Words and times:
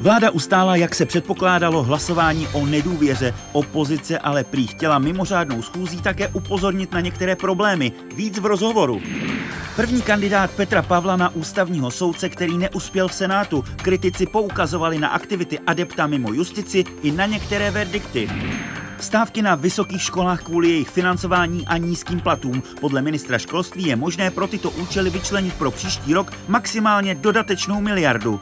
Vláda 0.00 0.30
ustála, 0.30 0.76
jak 0.76 0.94
se 0.94 1.06
předpokládalo, 1.06 1.82
hlasování 1.82 2.48
o 2.52 2.66
nedůvěře. 2.66 3.34
Opozice 3.52 4.18
ale 4.18 4.44
prý 4.44 4.66
chtěla 4.66 4.98
mimořádnou 4.98 5.62
schůzí 5.62 6.02
také 6.02 6.28
upozornit 6.28 6.92
na 6.92 7.00
některé 7.00 7.36
problémy. 7.36 7.92
Víc 8.14 8.38
v 8.38 8.46
rozhovoru. 8.46 9.00
První 9.76 10.02
kandidát 10.02 10.50
Petra 10.50 10.82
Pavla 10.82 11.16
na 11.16 11.28
ústavního 11.28 11.90
soudce, 11.90 12.28
který 12.28 12.58
neuspěl 12.58 13.08
v 13.08 13.14
Senátu. 13.14 13.64
Kritici 13.76 14.26
poukazovali 14.26 14.98
na 14.98 15.08
aktivity 15.08 15.58
adepta 15.58 16.06
mimo 16.06 16.32
justici 16.32 16.84
i 17.02 17.10
na 17.10 17.26
některé 17.26 17.70
verdikty. 17.70 18.30
Stávky 19.00 19.42
na 19.42 19.54
vysokých 19.54 20.02
školách 20.02 20.42
kvůli 20.42 20.68
jejich 20.68 20.88
financování 20.88 21.66
a 21.66 21.76
nízkým 21.76 22.20
platům. 22.20 22.62
Podle 22.80 23.02
ministra 23.02 23.38
školství 23.38 23.86
je 23.86 23.96
možné 23.96 24.30
pro 24.30 24.46
tyto 24.46 24.70
účely 24.70 25.10
vyčlenit 25.10 25.54
pro 25.54 25.70
příští 25.70 26.14
rok 26.14 26.32
maximálně 26.48 27.14
dodatečnou 27.14 27.80
miliardu. 27.80 28.40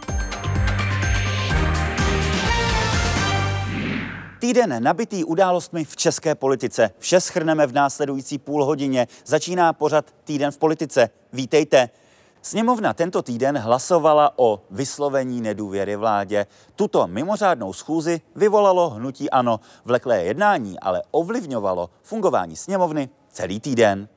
Týden 4.39 4.83
nabitý 4.83 5.25
událostmi 5.25 5.85
v 5.85 5.97
české 5.97 6.35
politice. 6.35 6.91
Vše 6.99 7.21
schrneme 7.21 7.67
v 7.67 7.73
následující 7.73 8.39
půl 8.39 8.65
hodině. 8.65 9.07
Začíná 9.27 9.73
pořad 9.73 10.05
Týden 10.25 10.51
v 10.51 10.59
politice. 10.59 11.11
Vítejte. 11.33 11.91
Sněmovna 12.43 12.95
tento 12.95 13.23
týden 13.23 13.59
hlasovala 13.59 14.33
o 14.37 14.61
vyslovení 14.71 15.41
nedůvěry 15.41 15.97
vládě. 15.97 16.47
Tuto 16.77 17.07
mimořádnou 17.07 17.73
schůzi 17.73 18.21
vyvolalo 18.37 18.91
hnutí 18.91 19.31
ANO. 19.31 19.61
Vleklé 19.85 20.25
jednání 20.25 20.81
ale 20.81 21.03
ovlivňovalo 21.11 21.91
fungování 22.03 22.57
sněmovny 22.57 23.09
celý 23.31 23.61
týden. 23.61 24.09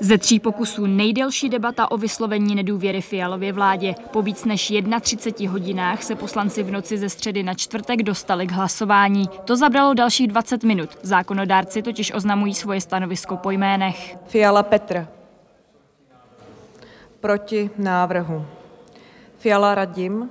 Ze 0.00 0.18
tří 0.18 0.40
pokusů 0.40 0.86
nejdelší 0.86 1.48
debata 1.48 1.90
o 1.90 1.96
vyslovení 1.96 2.54
nedůvěry 2.54 3.00
Fialově 3.00 3.52
vládě. 3.52 3.94
Po 4.10 4.22
víc 4.22 4.44
než 4.44 4.72
31 5.00 5.52
hodinách 5.52 6.02
se 6.02 6.14
poslanci 6.14 6.62
v 6.62 6.70
noci 6.70 6.98
ze 6.98 7.08
středy 7.08 7.42
na 7.42 7.54
čtvrtek 7.54 8.02
dostali 8.02 8.46
k 8.46 8.52
hlasování. 8.52 9.28
To 9.44 9.56
zabralo 9.56 9.94
dalších 9.94 10.28
20 10.28 10.64
minut. 10.64 10.90
Zákonodárci 11.02 11.82
totiž 11.82 12.14
oznamují 12.14 12.54
svoje 12.54 12.80
stanovisko 12.80 13.36
po 13.36 13.50
jménech. 13.50 14.16
Fiala 14.26 14.62
Petr. 14.62 15.06
Proti 17.20 17.70
návrhu. 17.78 18.46
Fiala 19.38 19.74
Radim. 19.74 20.30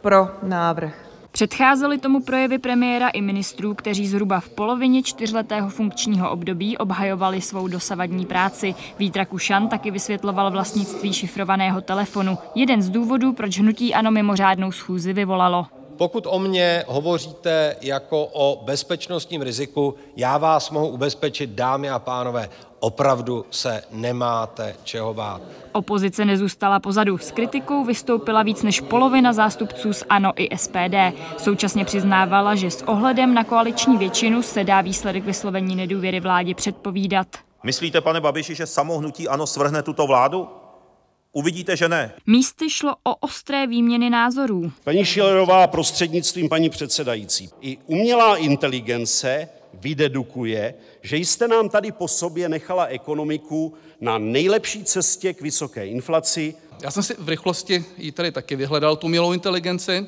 Pro 0.00 0.28
návrh. 0.42 1.03
Předcházely 1.34 1.98
tomu 1.98 2.20
projevy 2.20 2.58
premiéra 2.58 3.08
i 3.08 3.20
ministrů, 3.20 3.74
kteří 3.74 4.06
zhruba 4.06 4.40
v 4.40 4.48
polovině 4.48 5.02
čtyřletého 5.02 5.68
funkčního 5.68 6.30
období 6.30 6.78
obhajovali 6.78 7.40
svou 7.40 7.68
dosavadní 7.68 8.26
práci. 8.26 8.74
Vítra 8.98 9.24
Kušan 9.24 9.68
taky 9.68 9.90
vysvětloval 9.90 10.50
vlastnictví 10.50 11.12
šifrovaného 11.12 11.80
telefonu. 11.80 12.38
Jeden 12.54 12.82
z 12.82 12.90
důvodů, 12.90 13.32
proč 13.32 13.58
hnutí 13.58 13.94
ano 13.94 14.10
mimořádnou 14.10 14.72
schůzi 14.72 15.12
vyvolalo. 15.12 15.66
Pokud 15.96 16.26
o 16.30 16.38
mě 16.38 16.84
hovoříte 16.86 17.76
jako 17.80 18.24
o 18.24 18.62
bezpečnostním 18.64 19.42
riziku, 19.42 19.94
já 20.16 20.38
vás 20.38 20.70
mohu 20.70 20.88
ubezpečit, 20.88 21.50
dámy 21.50 21.90
a 21.90 21.98
pánové, 21.98 22.48
opravdu 22.80 23.44
se 23.50 23.82
nemáte 23.90 24.76
čeho 24.84 25.14
bát. 25.14 25.42
Opozice 25.72 26.24
nezůstala 26.24 26.80
pozadu. 26.80 27.18
S 27.18 27.30
kritikou 27.30 27.84
vystoupila 27.84 28.42
víc 28.42 28.62
než 28.62 28.80
polovina 28.80 29.32
zástupců 29.32 29.92
z 29.92 30.04
ANO 30.08 30.32
i 30.36 30.56
SPD. 30.56 30.94
Současně 31.38 31.84
přiznávala, 31.84 32.54
že 32.54 32.70
s 32.70 32.82
ohledem 32.82 33.34
na 33.34 33.44
koaliční 33.44 33.96
většinu 33.96 34.42
se 34.42 34.64
dá 34.64 34.80
výsledek 34.80 35.24
vyslovení 35.24 35.76
nedůvěry 35.76 36.20
vládě 36.20 36.54
předpovídat. 36.54 37.26
Myslíte, 37.62 38.00
pane 38.00 38.20
Babiši, 38.20 38.54
že 38.54 38.66
samo 38.66 38.98
hnutí 38.98 39.28
ANO 39.28 39.46
svrhne 39.46 39.82
tuto 39.82 40.06
vládu? 40.06 40.48
Uvidíte, 41.36 41.76
že 41.76 41.88
ne. 41.88 42.12
Místy 42.26 42.70
šlo 42.70 42.96
o 43.04 43.14
ostré 43.16 43.66
výměny 43.66 44.10
názorů. 44.10 44.72
Paní 44.84 45.04
Šilerová 45.04 45.66
prostřednictvím 45.66 46.48
paní 46.48 46.70
předsedající. 46.70 47.50
I 47.60 47.78
umělá 47.86 48.36
inteligence 48.36 49.48
vydedukuje, 49.74 50.74
že 51.02 51.16
jste 51.16 51.48
nám 51.48 51.68
tady 51.68 51.92
po 51.92 52.08
sobě 52.08 52.48
nechala 52.48 52.86
ekonomiku 52.86 53.74
na 54.00 54.18
nejlepší 54.18 54.84
cestě 54.84 55.34
k 55.34 55.40
vysoké 55.40 55.86
inflaci. 55.86 56.54
Já 56.82 56.90
jsem 56.90 57.02
si 57.02 57.14
v 57.18 57.28
rychlosti 57.28 57.84
ji 57.96 58.12
tady 58.12 58.32
taky 58.32 58.56
vyhledal, 58.56 58.96
tu 58.96 59.08
milou 59.08 59.32
inteligenci, 59.32 60.06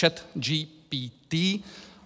chat 0.00 0.26
GPT, 0.34 1.34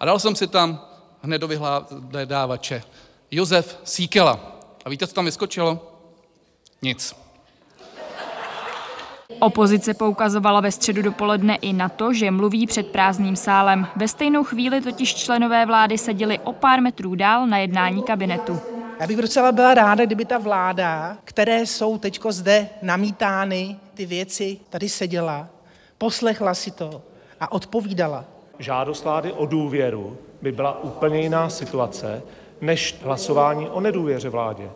a 0.00 0.04
dal 0.04 0.18
jsem 0.18 0.36
si 0.36 0.46
tam 0.46 0.88
hned 1.22 1.38
do 1.38 1.48
vyhledávače 1.48 2.82
Josef 3.30 3.78
Síkela. 3.84 4.60
A 4.84 4.90
víte, 4.90 5.06
co 5.06 5.14
tam 5.14 5.24
vyskočilo? 5.24 5.98
Nic. 6.82 7.21
Opozice 9.38 9.94
poukazovala 9.94 10.60
ve 10.60 10.72
středu 10.72 11.02
dopoledne 11.02 11.54
i 11.54 11.72
na 11.72 11.88
to, 11.88 12.12
že 12.12 12.30
mluví 12.30 12.66
před 12.66 12.86
prázdným 12.86 13.36
sálem. 13.36 13.86
Ve 13.96 14.08
stejnou 14.08 14.44
chvíli 14.44 14.80
totiž 14.80 15.14
členové 15.14 15.66
vlády 15.66 15.98
seděli 15.98 16.38
o 16.38 16.52
pár 16.52 16.80
metrů 16.80 17.14
dál 17.14 17.46
na 17.46 17.58
jednání 17.58 18.02
kabinetu. 18.02 18.60
Já 19.00 19.06
bych 19.06 19.16
docela 19.16 19.52
byla 19.52 19.74
ráda, 19.74 20.04
kdyby 20.04 20.24
ta 20.24 20.38
vláda, 20.38 21.16
které 21.24 21.66
jsou 21.66 21.98
teď 21.98 22.20
zde 22.28 22.68
namítány 22.82 23.76
ty 23.94 24.06
věci, 24.06 24.58
tady 24.70 24.88
seděla, 24.88 25.48
poslechla 25.98 26.54
si 26.54 26.70
to 26.70 27.02
a 27.40 27.52
odpovídala. 27.52 28.24
Žádost 28.58 29.04
vlády 29.04 29.32
o 29.32 29.46
důvěru 29.46 30.16
by 30.42 30.52
byla 30.52 30.84
úplně 30.84 31.20
jiná 31.20 31.48
situace 31.48 32.22
než 32.60 32.96
hlasování 33.02 33.68
o 33.68 33.80
nedůvěře 33.80 34.28
vládě. 34.28 34.70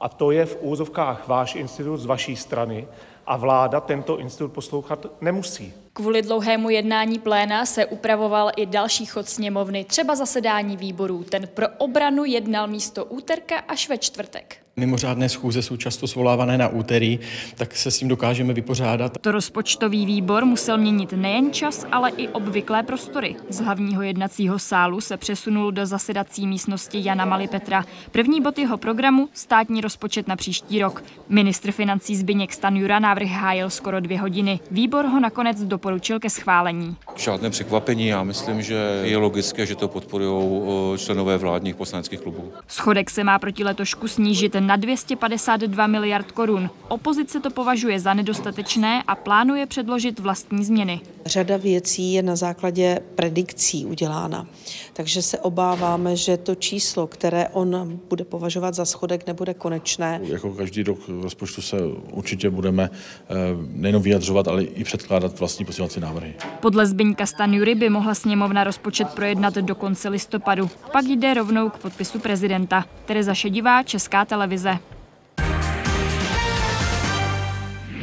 A 0.00 0.08
to 0.08 0.30
je 0.30 0.46
v 0.46 0.58
úzovkách 0.60 1.28
váš 1.28 1.54
institut 1.54 1.96
z 1.96 2.06
vaší 2.06 2.36
strany 2.36 2.86
a 3.26 3.36
vláda 3.36 3.80
tento 3.80 4.18
institut 4.18 4.52
poslouchat 4.52 5.06
nemusí. 5.20 5.72
Kvůli 5.92 6.22
dlouhému 6.22 6.70
jednání 6.70 7.18
pléna 7.18 7.66
se 7.66 7.86
upravoval 7.86 8.50
i 8.56 8.66
další 8.66 9.06
chod 9.06 9.28
sněmovny, 9.28 9.84
třeba 9.84 10.14
zasedání 10.14 10.76
výborů. 10.76 11.24
Ten 11.24 11.48
pro 11.54 11.66
obranu 11.78 12.24
jednal 12.24 12.66
místo 12.66 13.04
úterka 13.04 13.58
až 13.58 13.88
ve 13.88 13.98
čtvrtek. 13.98 14.56
Mimořádné 14.76 15.28
schůze 15.28 15.62
jsou 15.62 15.76
často 15.76 16.06
svolávané 16.06 16.58
na 16.58 16.68
úterý, 16.68 17.18
tak 17.56 17.76
se 17.76 17.90
s 17.90 17.98
tím 17.98 18.08
dokážeme 18.08 18.52
vypořádat. 18.52 19.18
To 19.20 19.32
rozpočtový 19.32 20.06
výbor 20.06 20.44
musel 20.44 20.78
měnit 20.78 21.12
nejen 21.12 21.52
čas, 21.52 21.86
ale 21.92 22.10
i 22.10 22.28
obvyklé 22.28 22.82
prostory. 22.82 23.36
Z 23.48 23.60
hlavního 23.60 24.02
jednacího 24.02 24.58
sálu 24.58 25.00
se 25.00 25.16
přesunul 25.16 25.72
do 25.72 25.86
zasedací 25.86 26.46
místnosti 26.46 27.04
Jana 27.04 27.24
Malipetra. 27.24 27.84
První 28.12 28.40
bod 28.40 28.58
jeho 28.58 28.78
programu 28.78 29.28
státní 29.32 29.80
rozpočet 29.80 30.28
na 30.28 30.36
příští 30.36 30.82
rok. 30.82 31.04
Ministr 31.28 31.72
financí 31.72 32.16
Zbyněk 32.16 32.52
Stanjura 32.52 32.98
návrh 32.98 33.28
hájil 33.28 33.70
skoro 33.70 34.00
dvě 34.00 34.20
hodiny. 34.20 34.60
Výbor 34.70 35.04
ho 35.04 35.20
nakonec 35.20 35.64
doporučil 35.64 36.20
ke 36.20 36.30
schválení. 36.30 36.96
Žádné 37.16 37.50
překvapení, 37.50 38.06
já 38.06 38.22
myslím, 38.22 38.62
že 38.62 39.00
je 39.02 39.16
logické, 39.16 39.66
že 39.66 39.76
to 39.76 39.88
podporují 39.88 40.98
členové 40.98 41.38
vládních 41.38 41.76
poslaneckých 41.76 42.20
klubů. 42.20 42.52
Schodek 42.68 43.10
se 43.10 43.24
má 43.24 43.38
proti 43.38 43.64
letošku 43.64 44.08
snížit 44.08 44.61
na 44.66 44.76
252 44.76 45.86
miliard 45.86 46.32
korun. 46.32 46.70
Opozice 46.88 47.40
to 47.40 47.50
považuje 47.50 48.00
za 48.00 48.14
nedostatečné 48.14 49.02
a 49.06 49.14
plánuje 49.14 49.66
předložit 49.66 50.20
vlastní 50.20 50.64
změny. 50.64 51.00
Řada 51.26 51.56
věcí 51.56 52.12
je 52.12 52.22
na 52.22 52.36
základě 52.36 53.00
predikcí 53.14 53.86
udělána, 53.86 54.46
takže 54.92 55.22
se 55.22 55.38
obáváme, 55.38 56.16
že 56.16 56.36
to 56.36 56.54
číslo, 56.54 57.06
které 57.06 57.48
on 57.48 58.00
bude 58.08 58.24
považovat 58.24 58.74
za 58.74 58.84
schodek, 58.84 59.26
nebude 59.26 59.54
konečné. 59.54 60.20
Jako 60.22 60.50
každý 60.50 60.82
rok 60.82 60.98
v 61.08 61.22
rozpočtu 61.22 61.62
se 61.62 61.76
určitě 62.10 62.50
budeme 62.50 62.90
eh, 62.92 63.34
nejen 63.68 64.02
vyjadřovat, 64.02 64.48
ale 64.48 64.62
i 64.64 64.84
předkládat 64.84 65.38
vlastní 65.38 65.64
posilovací 65.64 66.00
návrhy. 66.00 66.34
Podle 66.60 66.86
Zbyňka 66.86 67.26
Stanjury 67.26 67.74
by 67.74 67.90
mohla 67.90 68.14
sněmovna 68.14 68.64
rozpočet 68.64 69.08
projednat 69.08 69.54
do 69.54 69.74
konce 69.74 70.08
listopadu. 70.08 70.70
Pak 70.92 71.04
jde 71.04 71.34
rovnou 71.34 71.70
k 71.70 71.78
podpisu 71.78 72.18
prezidenta. 72.18 72.84
Tereza 73.04 73.34
Šedivá, 73.34 73.82
Česká 73.82 74.24
televize. 74.24 74.51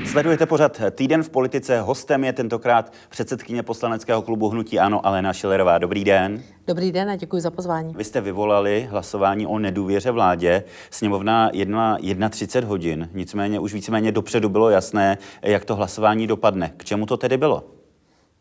Sledujete 0.05 0.45
pořad 0.45 0.81
Týden 0.91 1.23
v 1.23 1.29
politice. 1.29 1.81
Hostem 1.81 2.23
je 2.23 2.33
tentokrát 2.33 2.93
předsedkyně 3.09 3.63
poslaneckého 3.63 4.21
klubu 4.21 4.49
Hnutí 4.49 4.79
Ano 4.79 5.05
Alena 5.05 5.33
Šilerová. 5.33 5.77
Dobrý 5.77 6.03
den. 6.03 6.43
Dobrý 6.67 6.91
den 6.91 7.09
a 7.09 7.15
děkuji 7.15 7.41
za 7.41 7.51
pozvání. 7.51 7.93
Vy 7.97 8.03
jste 8.03 8.21
vyvolali 8.21 8.87
hlasování 8.91 9.47
o 9.47 9.59
nedůvěře 9.59 10.11
vládě. 10.11 10.63
Sněmovna 10.89 11.51
1.30 11.51 12.63
hodin. 12.63 13.09
Nicméně 13.13 13.59
už 13.59 13.73
víceméně 13.73 14.11
dopředu 14.11 14.49
bylo 14.49 14.69
jasné, 14.69 15.17
jak 15.41 15.65
to 15.65 15.75
hlasování 15.75 16.27
dopadne. 16.27 16.71
K 16.77 16.85
čemu 16.85 17.05
to 17.05 17.17
tedy 17.17 17.37
bylo? 17.37 17.78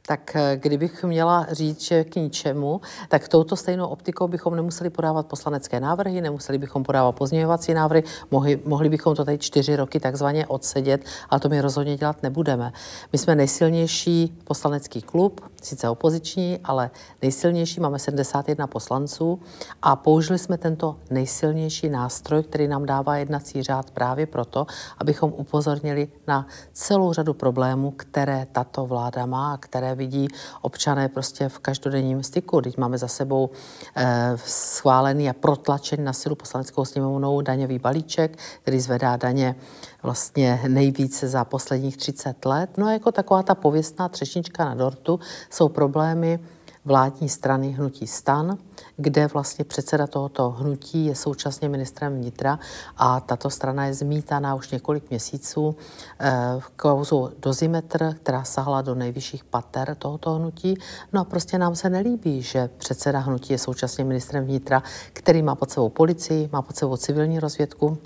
Tak 0.09 0.37
eh, 0.37 0.57
kdybych 0.57 1.05
měla 1.05 1.47
říct, 1.51 1.81
že 1.81 2.05
k 2.05 2.17
ničemu, 2.17 2.81
tak 3.09 3.29
touto 3.29 3.57
stejnou 3.57 3.87
optikou 3.87 4.29
bychom 4.29 4.57
nemuseli 4.57 4.91
podávat 4.91 5.27
poslanecké 5.27 5.81
návrhy, 5.81 6.21
nemuseli 6.21 6.59
bychom 6.59 6.83
podávat 6.83 7.13
pozměňovací 7.13 7.75
návrhy, 7.75 8.03
mohli, 8.31 8.61
mohli 8.65 8.89
bychom 8.89 9.15
to 9.15 9.25
tady 9.25 9.39
čtyři 9.39 9.77
roky 9.77 10.01
takzvaně 10.01 10.47
odsedět, 10.47 11.05
ale 11.31 11.41
to 11.41 11.49
my 11.49 11.61
rozhodně 11.61 11.97
dělat 11.97 12.23
nebudeme. 12.23 12.73
My 13.13 13.19
jsme 13.19 13.35
nejsilnější 13.35 14.39
poslanecký 14.45 15.03
klub, 15.03 15.41
sice 15.63 15.89
opoziční, 15.89 16.59
ale 16.65 16.91
nejsilnější, 17.23 17.81
máme 17.81 17.99
71 17.99 18.67
poslanců 18.67 19.41
a 19.83 19.97
použili 19.97 20.39
jsme 20.39 20.59
tento 20.59 20.97
nejsilnější 21.11 21.89
nástroj, 21.89 22.43
který 22.43 22.69
nám 22.69 22.87
dává 22.87 23.17
jednací 23.17 23.63
řád 23.63 23.91
právě 23.91 24.27
proto, 24.27 24.67
abychom 24.99 25.33
upozornili 25.37 26.09
na 26.27 26.47
celou 26.73 27.13
řadu 27.13 27.35
problémů, 27.35 27.91
které 27.91 28.47
tato 28.53 28.87
vláda 28.87 29.27
má 29.27 29.53
a 29.53 29.57
které 29.57 29.95
vidí 29.95 30.29
občané 30.63 31.09
prostě 31.09 31.49
v 31.49 31.59
každodenním 31.59 32.23
styku. 32.23 32.61
Teď 32.61 32.79
máme 32.79 32.99
za 32.99 33.09
sebou 33.09 33.51
eh, 33.97 34.33
schválený 34.45 35.31
a 35.31 35.33
protlačený 35.33 36.05
na 36.05 36.13
silu 36.13 36.35
poslaneckou 36.35 36.85
sněmovnou 36.85 37.41
daňový 37.41 37.79
balíček, 37.79 38.39
který 38.63 38.81
zvedá 38.81 39.17
daně 39.17 39.55
vlastně 40.03 40.61
nejvíce 40.69 41.29
za 41.29 41.45
posledních 41.45 41.97
30 41.97 42.45
let. 42.45 42.71
No 42.79 42.87
a 42.87 42.93
jako 42.93 43.13
taková 43.13 43.43
ta 43.43 43.55
pověstná 43.55 44.09
třešnička 44.09 44.65
na 44.65 44.75
dortu 44.75 45.21
jsou 45.51 45.69
problémy 45.69 46.41
vládní 46.89 47.29
strany 47.29 47.71
Hnutí 47.71 48.07
stan, 48.07 48.59
kde 48.97 49.27
vlastně 49.27 49.65
předseda 49.65 50.07
tohoto 50.07 50.51
hnutí 50.51 51.07
je 51.07 51.15
současně 51.15 51.69
ministrem 51.69 52.17
vnitra 52.17 52.59
a 52.97 53.21
tato 53.21 53.51
strana 53.51 53.87
je 53.87 53.95
zmítaná 53.95 54.55
už 54.55 54.71
několik 54.71 55.11
měsíců 55.11 55.77
eh, 56.19 56.33
v 56.59 56.71
kauzu 56.71 57.31
dozimetr, 57.39 58.15
která 58.23 58.45
sahla 58.45 58.83
do 58.83 58.95
nejvyšších 58.95 59.45
pater 59.45 59.95
tohoto 59.95 60.35
hnutí. 60.35 60.79
No 61.13 61.21
a 61.21 61.25
prostě 61.25 61.59
nám 61.59 61.77
se 61.77 61.91
nelíbí, 61.91 62.43
že 62.43 62.69
předseda 62.79 63.19
hnutí 63.19 63.53
je 63.53 63.59
současně 63.59 64.05
ministrem 64.05 64.45
vnitra, 64.45 64.83
který 65.13 65.43
má 65.43 65.55
pod 65.55 65.71
sebou 65.71 65.89
policii, 65.89 66.49
má 66.53 66.63
pod 66.63 66.77
sebou 66.77 66.97
civilní 66.97 67.41
rozvědku, 67.41 67.99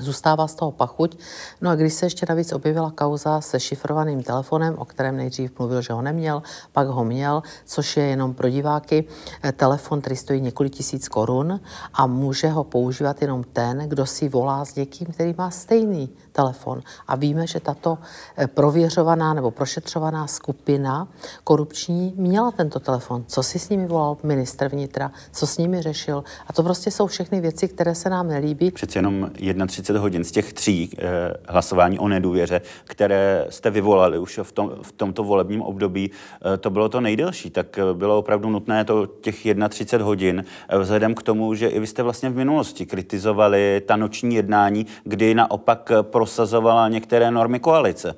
Zůstává 0.00 0.46
z 0.46 0.54
toho 0.54 0.72
pachuť. 0.72 1.18
No 1.60 1.70
a 1.70 1.74
když 1.74 1.94
se 1.94 2.06
ještě 2.06 2.26
navíc 2.28 2.52
objevila 2.52 2.90
kauza 2.90 3.40
se 3.40 3.60
šifrovaným 3.60 4.22
telefonem, 4.22 4.74
o 4.78 4.84
kterém 4.84 5.16
nejdřív 5.16 5.58
mluvil, 5.58 5.82
že 5.82 5.92
ho 5.92 6.02
neměl, 6.02 6.42
pak 6.72 6.88
ho 6.88 7.04
měl, 7.04 7.42
což 7.64 7.96
je 7.96 8.04
jenom 8.04 8.34
pro 8.34 8.48
diváky 8.48 9.04
eh, 9.42 9.52
telefon, 9.52 10.00
který 10.00 10.16
stojí 10.16 10.40
několik 10.40 10.72
tisíc 10.72 11.08
korun 11.08 11.60
a 11.94 12.06
může 12.06 12.48
ho 12.48 12.64
používat 12.64 13.22
jenom 13.22 13.44
ten, 13.44 13.78
kdo 13.78 14.06
si 14.06 14.28
volá 14.28 14.64
s 14.64 14.74
někým, 14.74 15.06
který 15.06 15.34
má 15.38 15.50
stejný 15.50 16.10
telefon. 16.32 16.82
A 17.08 17.16
víme, 17.16 17.46
že 17.46 17.60
tato 17.60 17.98
eh, 18.36 18.46
prověřovaná 18.46 19.34
nebo 19.34 19.50
prošetřovaná 19.50 20.26
skupina 20.26 21.08
korupční 21.44 22.14
měla 22.16 22.50
tento 22.50 22.80
telefon. 22.80 23.24
Co 23.26 23.42
si 23.42 23.58
s 23.58 23.68
nimi 23.68 23.86
volal 23.86 24.16
ministr 24.22 24.68
vnitra, 24.68 25.12
co 25.32 25.46
s 25.46 25.58
nimi 25.58 25.82
řešil. 25.82 26.24
A 26.46 26.52
to 26.52 26.62
prostě 26.62 26.90
jsou 26.90 27.06
všechny 27.06 27.40
věci, 27.40 27.68
které 27.68 27.94
se 27.94 28.10
nám 28.10 28.28
nelíbí. 28.28 28.70
Přeci 28.70 28.98
jenom 28.98 29.30
31 29.30 29.66
hodin 29.92 30.24
z 30.24 30.30
těch 30.30 30.52
tří 30.52 30.90
eh, 30.98 31.32
hlasování 31.48 31.98
o 31.98 32.08
nedůvěře, 32.08 32.60
které 32.84 33.46
jste 33.50 33.70
vyvolali 33.70 34.18
už 34.18 34.40
v, 34.42 34.52
tom, 34.52 34.72
v 34.82 34.92
tomto 34.92 35.24
volebním 35.24 35.62
období, 35.62 36.10
eh, 36.54 36.56
to 36.56 36.70
bylo 36.70 36.88
to 36.88 37.00
nejdelší. 37.00 37.50
Tak 37.50 37.78
eh, 37.78 37.94
bylo 37.94 38.18
opravdu 38.18 38.50
nutné 38.50 38.84
to 38.84 39.06
těch 39.06 39.46
31 39.68 40.06
hodin, 40.06 40.44
vzhledem 40.78 41.14
k 41.14 41.22
tomu, 41.22 41.54
že 41.54 41.68
i 41.68 41.80
vy 41.80 41.86
jste 41.86 42.02
vlastně 42.02 42.30
v 42.30 42.36
minulosti 42.36 42.86
kritizovali 42.86 43.82
ta 43.86 43.96
noční 43.96 44.34
jednání, 44.34 44.86
kdy 45.04 45.34
naopak 45.34 45.92
prosazovala 46.02 46.88
některé 46.88 47.30
normy 47.30 47.60
koalice. 47.60 48.14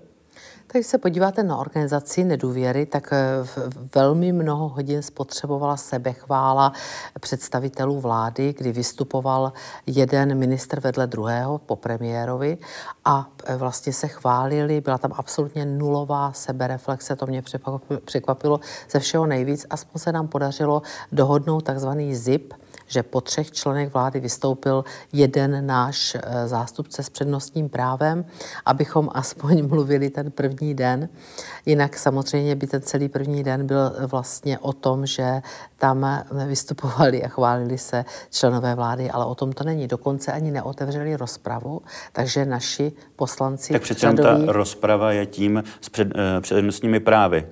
Když 0.77 0.87
se 0.87 0.99
podíváte 0.99 1.43
na 1.43 1.57
organizaci 1.57 2.25
nedůvěry, 2.25 2.87
tak 2.87 3.13
eh, 3.13 3.19
velmi 3.95 4.33
mnoho 4.33 4.69
hodin 4.69 5.03
spotřebovala 5.03 5.77
sebechvála 5.77 6.73
představitelů 7.21 8.01
vlády, 8.01 8.55
kdy 8.59 8.73
vystupoval 8.73 9.53
jeden 9.87 10.39
ministr 10.39 10.81
vedle 10.81 11.07
druhého 11.07 11.59
po 11.59 11.77
premiérovi 11.77 12.59
a 13.05 13.31
eh, 13.45 13.57
vlastně 13.57 13.93
se 13.93 14.09
chválili, 14.09 14.81
byla 14.81 14.99
tam 14.99 15.13
absolutně 15.15 15.65
nulová 15.65 16.33
sebereflexe, 16.33 17.17
to 17.17 17.27
mě 17.27 17.43
překvapilo 18.05 18.61
ze 18.91 18.99
všeho 18.99 19.27
nejvíc. 19.27 19.67
Aspoň 19.71 19.99
se 19.99 20.13
nám 20.13 20.29
podařilo 20.29 20.83
dohodnout 21.13 21.61
takzvaný 21.61 22.15
ZIP, 22.15 22.55
že 22.87 23.03
po 23.03 23.21
třech 23.21 23.53
členech 23.53 23.93
vlády 23.93 24.21
vystoupil 24.21 24.85
jeden 25.13 25.67
náš 25.67 26.15
eh, 26.15 26.49
zástupce 26.49 27.03
s 27.03 27.11
přednostním 27.11 27.69
právem, 27.69 28.25
abychom 28.67 29.11
aspoň 29.15 29.69
mluvili 29.69 30.11
ten 30.11 30.31
první 30.31 30.75
den. 30.75 31.09
Jinak 31.67 31.99
samozřejmě 31.99 32.55
by 32.55 32.67
ten 32.67 32.83
celý 32.83 33.09
první 33.09 33.45
den 33.45 33.67
byl 33.67 33.93
vlastně 34.07 34.59
o 34.59 34.73
tom, 34.73 35.07
že 35.07 35.43
tam 35.79 36.05
eh, 36.05 36.25
vystupovali 36.47 37.25
a 37.25 37.29
chválili 37.29 37.79
se 37.79 38.05
členové 38.31 38.75
vlády, 38.75 39.11
ale 39.11 39.25
o 39.25 39.35
tom 39.35 39.53
to 39.53 39.65
není. 39.65 39.89
Dokonce 39.89 40.33
ani 40.33 40.51
neotevřeli 40.51 41.17
rozpravu, 41.17 41.83
takže 42.13 42.45
naši 42.45 42.93
poslanci 43.17 43.73
Tak 43.73 43.83
přece 43.83 44.07
jenom 44.07 44.17
ta 44.17 44.53
rozprava 44.53 45.13
je 45.13 45.27
tím 45.27 45.65
s 45.81 45.89
před, 45.89 46.09
eh, 46.15 46.41
přednostními 46.41 47.01
právy. 47.01 47.47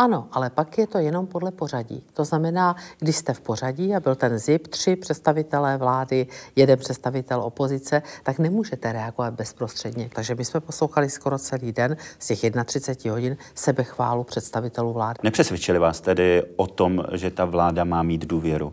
Ano, 0.00 0.28
ale 0.32 0.50
pak 0.50 0.78
je 0.78 0.86
to 0.86 0.98
jenom 0.98 1.26
podle 1.26 1.50
pořadí. 1.50 2.04
To 2.14 2.24
znamená, 2.24 2.76
když 2.98 3.16
jste 3.16 3.34
v 3.34 3.40
pořadí 3.40 3.94
a 3.94 4.00
byl 4.00 4.14
ten 4.14 4.38
ZIP, 4.38 4.66
tři 4.66 4.96
představitelé 4.96 5.76
vlády, 5.76 6.26
jeden 6.56 6.78
představitel 6.78 7.42
opozice, 7.42 8.02
tak 8.22 8.38
nemůžete 8.38 8.92
reagovat 8.92 9.34
bezprostředně. 9.34 10.10
Takže 10.14 10.34
my 10.34 10.44
jsme 10.44 10.60
poslouchali 10.60 11.10
skoro 11.10 11.38
celý 11.38 11.72
den 11.72 11.96
z 12.18 12.26
těch 12.26 12.52
31 12.64 13.12
hodin 13.12 13.36
sebechválu 13.54 14.24
představitelů 14.24 14.92
vlády. 14.92 15.18
Nepřesvědčili 15.22 15.78
vás 15.78 16.00
tedy 16.00 16.42
o 16.56 16.66
tom, 16.66 17.04
že 17.12 17.30
ta 17.30 17.44
vláda 17.44 17.84
má 17.84 18.02
mít 18.02 18.26
důvěru? 18.26 18.72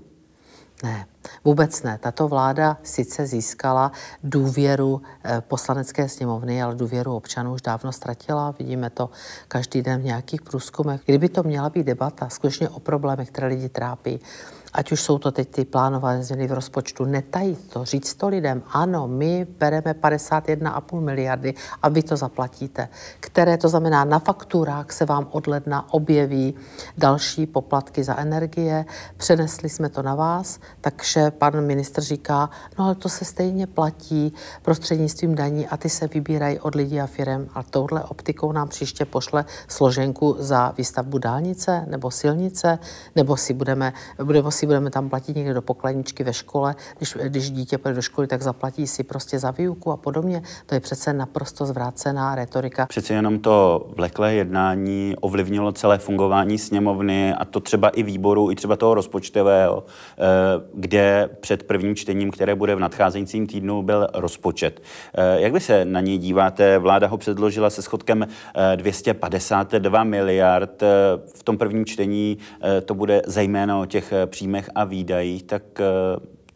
Ne, 0.83 1.05
vůbec 1.45 1.83
ne. 1.83 1.97
Tato 1.97 2.27
vláda 2.27 2.77
sice 2.83 3.27
získala 3.27 3.91
důvěru 4.23 5.01
eh, 5.23 5.41
poslanecké 5.41 6.09
sněmovny, 6.09 6.63
ale 6.63 6.75
důvěru 6.75 7.15
občanů 7.15 7.53
už 7.53 7.61
dávno 7.61 7.91
ztratila. 7.91 8.55
Vidíme 8.59 8.89
to 8.89 9.09
každý 9.47 9.81
den 9.81 10.01
v 10.01 10.05
nějakých 10.05 10.41
průzkumech. 10.41 11.01
Kdyby 11.05 11.29
to 11.29 11.43
měla 11.43 11.69
být 11.69 11.83
debata 11.83 12.29
skutečně 12.29 12.69
o 12.69 12.79
problémech, 12.79 13.29
které 13.29 13.47
lidi 13.47 13.69
trápí, 13.69 14.19
ať 14.77 14.91
už 14.91 15.01
jsou 15.01 15.17
to 15.17 15.31
teď 15.31 15.49
ty 15.49 15.65
plánované 15.65 16.23
změny 16.23 16.47
v 16.47 16.51
rozpočtu, 16.51 17.05
netajit 17.05 17.69
to, 17.69 17.85
říct 17.85 18.13
to 18.13 18.27
lidem, 18.27 18.63
ano, 18.71 19.07
my 19.07 19.47
bereme 19.59 19.93
51,5 19.93 21.01
miliardy 21.01 21.53
a 21.81 21.89
vy 21.89 22.03
to 22.03 22.17
zaplatíte, 22.17 22.89
které 23.19 23.57
to 23.57 23.69
znamená 23.69 24.05
na 24.05 24.19
fakturách 24.19 24.91
se 24.91 25.05
vám 25.05 25.27
od 25.31 25.47
ledna 25.47 25.93
objeví 25.93 26.53
další 26.97 27.45
poplatky 27.45 28.03
za 28.03 28.17
energie, 28.17 28.85
přenesli 29.17 29.69
jsme 29.69 29.89
to 29.89 30.01
na 30.01 30.15
vás, 30.15 30.59
takže 30.81 31.31
pan 31.31 31.61
ministr 31.61 32.01
říká, 32.01 32.49
no 32.79 32.85
ale 32.85 32.95
to 32.95 33.09
se 33.09 33.25
stejně 33.25 33.67
platí 33.67 34.33
prostřednictvím 34.61 35.35
daní 35.35 35.67
a 35.67 35.77
ty 35.77 35.89
se 35.89 36.07
vybírají 36.07 36.59
od 36.59 36.75
lidí 36.75 37.01
a 37.01 37.07
firem. 37.07 37.49
A 37.53 37.63
touhle 37.63 38.03
optikou 38.03 38.51
nám 38.51 38.67
příště 38.67 39.05
pošle 39.05 39.45
složenku 39.67 40.35
za 40.39 40.73
výstavbu 40.77 41.17
dálnice 41.17 41.85
nebo 41.87 42.11
silnice, 42.11 42.79
nebo 43.15 43.37
si 43.37 43.53
budeme, 43.53 43.93
nebo 44.23 44.51
si 44.51 44.66
budeme 44.67 44.89
tam 44.89 45.09
platit 45.09 45.35
někde 45.35 45.53
do 45.53 45.61
pokladničky 45.61 46.23
ve 46.23 46.33
škole, 46.33 46.75
když, 46.97 47.17
když 47.27 47.51
dítě 47.51 47.77
půjde 47.77 47.95
do 47.95 48.01
školy, 48.01 48.27
tak 48.27 48.41
zaplatí 48.41 48.87
si 48.87 49.03
prostě 49.03 49.39
za 49.39 49.51
výuku 49.51 49.91
a 49.91 49.97
podobně. 49.97 50.41
To 50.65 50.75
je 50.75 50.79
přece 50.79 51.13
naprosto 51.13 51.65
zvrácená 51.65 52.35
retorika. 52.35 52.85
Přeci 52.85 53.13
jenom 53.13 53.39
to 53.39 53.87
vleklé 53.95 54.33
jednání 54.33 55.15
ovlivnilo 55.21 55.71
celé 55.71 55.97
fungování 55.97 56.57
sněmovny 56.57 57.33
a 57.33 57.45
to 57.45 57.59
třeba 57.59 57.89
i 57.89 58.03
výboru, 58.03 58.51
i 58.51 58.55
třeba 58.55 58.75
toho 58.75 58.93
rozpočtového, 58.93 59.83
eh, 59.85 60.23
kde 60.73 61.29
před 61.41 61.63
prvním 61.63 61.95
čtením, 61.95 62.31
které 62.31 62.55
bude 62.55 62.75
v 62.75 62.79
nadcházejícím 62.79 63.47
týdnu, 63.47 63.83
byl 63.83 64.07
rozpočet. 64.13 64.81
Eh, 65.15 65.41
Jak 65.41 65.53
vy 65.53 65.59
se 65.59 65.85
na 65.85 66.01
něj 66.01 66.17
díváte? 66.17 66.77
Vláda 66.77 67.07
ho 67.07 67.17
předložila 67.17 67.69
se 67.69 67.81
schodkem 67.81 68.27
eh, 68.55 68.75
252 68.77 70.03
miliard. 70.03 70.83
Eh, 70.83 70.87
V 71.35 71.43
tom 71.43 71.57
prvním 71.57 71.85
čtení 71.85 72.37
to 72.85 72.93
bude 72.93 73.21
zejména 73.25 73.79
o 73.79 73.85
těch 73.85 74.13
eh, 74.13 74.25
příjmech 74.57 74.69
a 74.75 74.83
výdajích. 74.83 75.43
Tak 75.43 75.79
eh, 75.79 75.85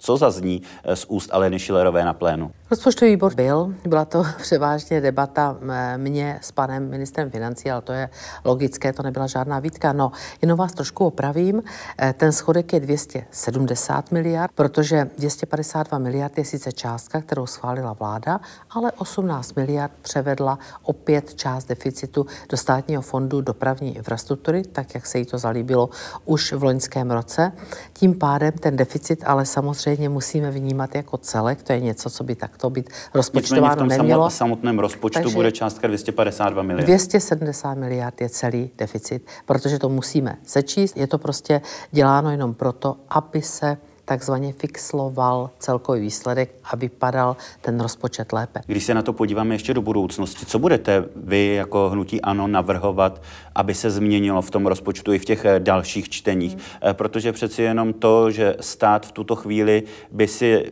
co 0.01 0.17
zazní 0.17 0.61
eh, 0.83 0.95
z 0.95 1.05
úst 1.07 1.29
Aleny 1.33 1.59
Šilerové 1.59 2.05
na 2.05 2.13
plénu? 2.13 2.51
Rozpočtový 2.71 3.11
výbor 3.11 3.35
byl, 3.35 3.75
byla 3.87 4.05
to 4.05 4.23
převážně 4.41 5.01
debata 5.01 5.57
m- 5.61 5.73
mě 5.97 6.39
s 6.41 6.51
panem 6.51 6.89
ministrem 6.89 7.29
financí, 7.31 7.71
ale 7.71 7.81
to 7.81 7.93
je 7.93 8.09
logické, 8.45 8.93
to 8.93 9.03
nebyla 9.03 9.27
žádná 9.27 9.59
výtka. 9.59 9.93
No, 9.93 10.11
jenom 10.41 10.57
vás 10.57 10.73
trošku 10.73 11.05
opravím, 11.05 11.61
Eh, 11.97 12.13
ten 12.13 12.31
schodek 12.31 12.73
je 12.73 12.79
270 12.79 14.11
miliard, 14.11 14.51
protože 14.55 15.09
252 15.17 15.97
miliard 15.97 16.37
je 16.37 16.45
sice 16.45 16.71
částka, 16.71 17.21
kterou 17.21 17.45
schválila 17.45 17.93
vláda, 17.93 18.39
ale 18.69 18.91
18 18.91 19.53
miliard 19.55 19.91
převedla 20.01 20.59
opět 20.83 21.33
část 21.33 21.65
deficitu 21.65 22.25
do 22.49 22.57
státního 22.57 23.01
fondu 23.01 23.41
dopravní 23.41 23.95
infrastruktury, 23.95 24.63
tak 24.63 24.95
jak 24.95 25.05
se 25.05 25.19
jí 25.19 25.25
to 25.25 25.37
zalíbilo 25.37 25.89
už 26.25 26.53
v 26.53 26.63
loňském 26.63 27.11
roce. 27.11 27.51
Tím 27.93 28.19
pádem 28.19 28.51
ten 28.51 28.75
deficit 28.77 29.23
ale 29.25 29.45
samozřejmě 29.45 29.90
musíme 30.09 30.51
vnímat 30.51 30.95
jako 30.95 31.17
celek, 31.17 31.63
to 31.63 31.73
je 31.73 31.79
něco, 31.79 32.09
co 32.09 32.23
by 32.23 32.35
takto 32.35 32.69
být 32.69 32.85
Nicméně 32.89 33.09
v 33.11 33.15
rozpočtováno 33.15 33.75
tom 33.75 33.87
nemělo. 33.87 34.23
samo- 34.29 34.29
samotném 34.29 34.79
rozpočtu 34.79 35.19
Takže- 35.19 35.35
bude 35.35 35.51
částka 35.51 35.87
252 35.87 36.63
miliard. 36.63 36.85
270 36.87 37.73
miliard 37.77 38.21
je 38.21 38.29
celý 38.29 38.69
deficit, 38.77 39.27
protože 39.45 39.79
to 39.79 39.89
musíme 39.89 40.37
sečíst. 40.43 40.97
Je 40.97 41.07
to 41.07 41.17
prostě 41.17 41.61
děláno 41.91 42.31
jenom 42.31 42.53
proto, 42.53 42.97
aby 43.09 43.41
se 43.41 43.77
takzvaně 44.05 44.53
fixloval 44.53 45.49
celkový 45.59 46.01
výsledek 46.01 46.55
a 46.63 46.75
vypadal 46.75 47.37
ten 47.61 47.79
rozpočet 47.79 48.33
lépe. 48.33 48.61
Když 48.65 48.83
se 48.83 48.93
na 48.93 49.01
to 49.01 49.13
podíváme 49.13 49.55
ještě 49.55 49.73
do 49.73 49.81
budoucnosti, 49.81 50.45
co 50.45 50.59
budete 50.59 51.05
vy 51.15 51.53
jako 51.55 51.89
hnutí 51.89 52.21
ANO 52.21 52.47
navrhovat, 52.47 53.21
aby 53.55 53.73
se 53.73 53.91
změnilo 53.91 54.41
v 54.41 54.51
tom 54.51 54.67
rozpočtu 54.67 55.13
i 55.13 55.19
v 55.19 55.25
těch 55.25 55.45
eh, 55.45 55.59
dalších 55.59 56.09
čteních? 56.09 56.53
Hmm. 56.53 56.93
Protože 56.93 57.31
přeci 57.31 57.61
jenom 57.61 57.93
to, 57.93 58.31
že 58.31 58.55
stát 58.59 59.05
v 59.05 59.11
tuto 59.11 59.35
chvíli 59.35 59.83
by, 60.11 60.27
si, 60.27 60.71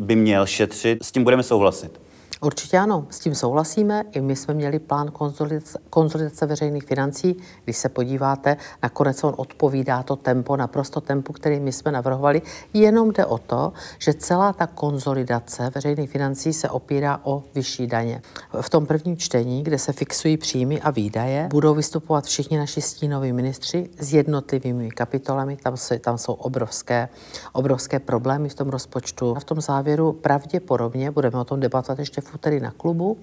by 0.00 0.16
měl 0.16 0.46
šetřit, 0.46 1.04
s 1.04 1.12
tím 1.12 1.24
budeme 1.24 1.42
souhlasit. 1.42 2.05
Určitě 2.40 2.78
ano, 2.78 3.06
s 3.10 3.18
tím 3.18 3.34
souhlasíme. 3.34 4.04
I 4.12 4.20
my 4.20 4.36
jsme 4.36 4.54
měli 4.54 4.78
plán 4.78 5.10
konzolidace, 5.10 5.78
konzolidace 5.90 6.46
veřejných 6.46 6.84
financí. 6.84 7.36
Když 7.64 7.76
se 7.76 7.88
podíváte, 7.88 8.56
nakonec 8.82 9.24
on 9.24 9.34
odpovídá 9.36 10.02
to 10.02 10.16
tempo, 10.16 10.56
naprosto 10.56 11.00
tempu, 11.00 11.32
který 11.32 11.60
my 11.60 11.72
jsme 11.72 11.92
navrhovali. 11.92 12.42
Jenom 12.72 13.12
jde 13.12 13.26
o 13.26 13.38
to, 13.38 13.72
že 13.98 14.14
celá 14.14 14.52
ta 14.52 14.66
konzolidace 14.66 15.70
veřejných 15.74 16.10
financí 16.10 16.52
se 16.52 16.68
opírá 16.70 17.20
o 17.22 17.42
vyšší 17.54 17.86
daně. 17.86 18.22
V 18.60 18.70
tom 18.70 18.86
prvním 18.86 19.16
čtení, 19.16 19.62
kde 19.62 19.78
se 19.78 19.92
fixují 19.92 20.36
příjmy 20.36 20.80
a 20.80 20.90
výdaje, 20.90 21.48
budou 21.50 21.74
vystupovat 21.74 22.24
všichni 22.24 22.58
naši 22.58 22.80
stínoví 22.80 23.32
ministři 23.32 23.90
s 23.98 24.14
jednotlivými 24.14 24.90
kapitolami. 24.90 25.56
Tam, 25.56 25.76
se, 25.76 25.98
tam 25.98 26.18
jsou 26.18 26.32
obrovské, 26.32 27.08
obrovské 27.52 27.98
problémy 27.98 28.48
v 28.48 28.54
tom 28.54 28.68
rozpočtu. 28.68 29.36
A 29.36 29.40
v 29.40 29.44
tom 29.44 29.60
závěru 29.60 30.12
pravděpodobně, 30.12 31.10
budeme 31.10 31.38
o 31.38 31.44
tom 31.44 31.60
debatovat 31.60 31.98
ještě 31.98 32.25
úterý 32.34 32.60
na 32.60 32.70
klubu, 32.70 33.18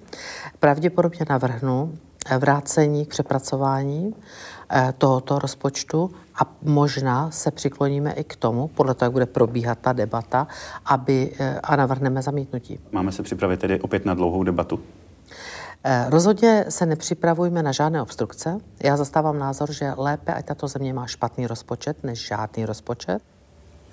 pravděpodobně 0.60 1.26
navrhnu 1.30 1.94
eh, 2.26 2.38
vrácení 2.38 3.06
k 3.06 3.10
přepracování 3.10 4.16
eh, 4.70 4.94
tohoto 4.98 5.40
rozpočtu 5.40 6.12
a 6.36 6.52
možná 6.62 7.32
se 7.32 7.52
přikloníme 7.52 8.12
i 8.12 8.24
k 8.24 8.36
tomu, 8.36 8.68
podle 8.68 8.94
toho, 8.94 9.06
jak 9.06 9.14
bude 9.14 9.26
probíhat 9.26 9.80
ta 9.80 9.94
debata, 9.94 10.48
aby, 10.86 11.32
eh, 11.40 11.60
a 11.64 11.76
navrhneme 11.76 12.22
zamítnutí. 12.22 12.80
Máme 12.92 13.12
se 13.12 13.24
připravit 13.24 13.60
tedy 13.60 13.80
opět 13.80 14.06
na 14.06 14.14
dlouhou 14.14 14.44
debatu. 14.44 14.80
Rozhodně 16.10 16.66
se 16.70 16.86
nepřipravujme 16.86 17.64
na 17.64 17.72
žádné 17.72 18.02
obstrukce. 18.02 18.58
Já 18.84 18.98
zastávám 18.98 19.40
názor, 19.40 19.72
že 19.74 19.94
lépe, 19.98 20.34
ať 20.34 20.46
tato 20.46 20.68
země 20.68 20.94
má 20.94 21.08
špatný 21.08 21.48
rozpočet, 21.48 22.04
než 22.04 22.28
žádný 22.28 22.66
rozpočet. 22.66 23.22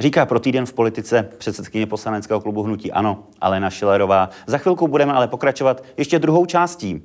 Říká 0.00 0.26
pro 0.26 0.40
týden 0.40 0.66
v 0.66 0.72
politice 0.72 1.28
předsedkyně 1.38 1.86
poslaneckého 1.86 2.40
klubu 2.40 2.62
Hnutí 2.62 2.92
Ano, 2.92 3.26
Alena 3.40 3.70
Šilerová. 3.70 4.30
Za 4.46 4.58
chvilku 4.58 4.88
budeme 4.88 5.12
ale 5.12 5.28
pokračovat 5.28 5.84
ještě 5.96 6.18
druhou 6.18 6.46
částí. 6.46 7.02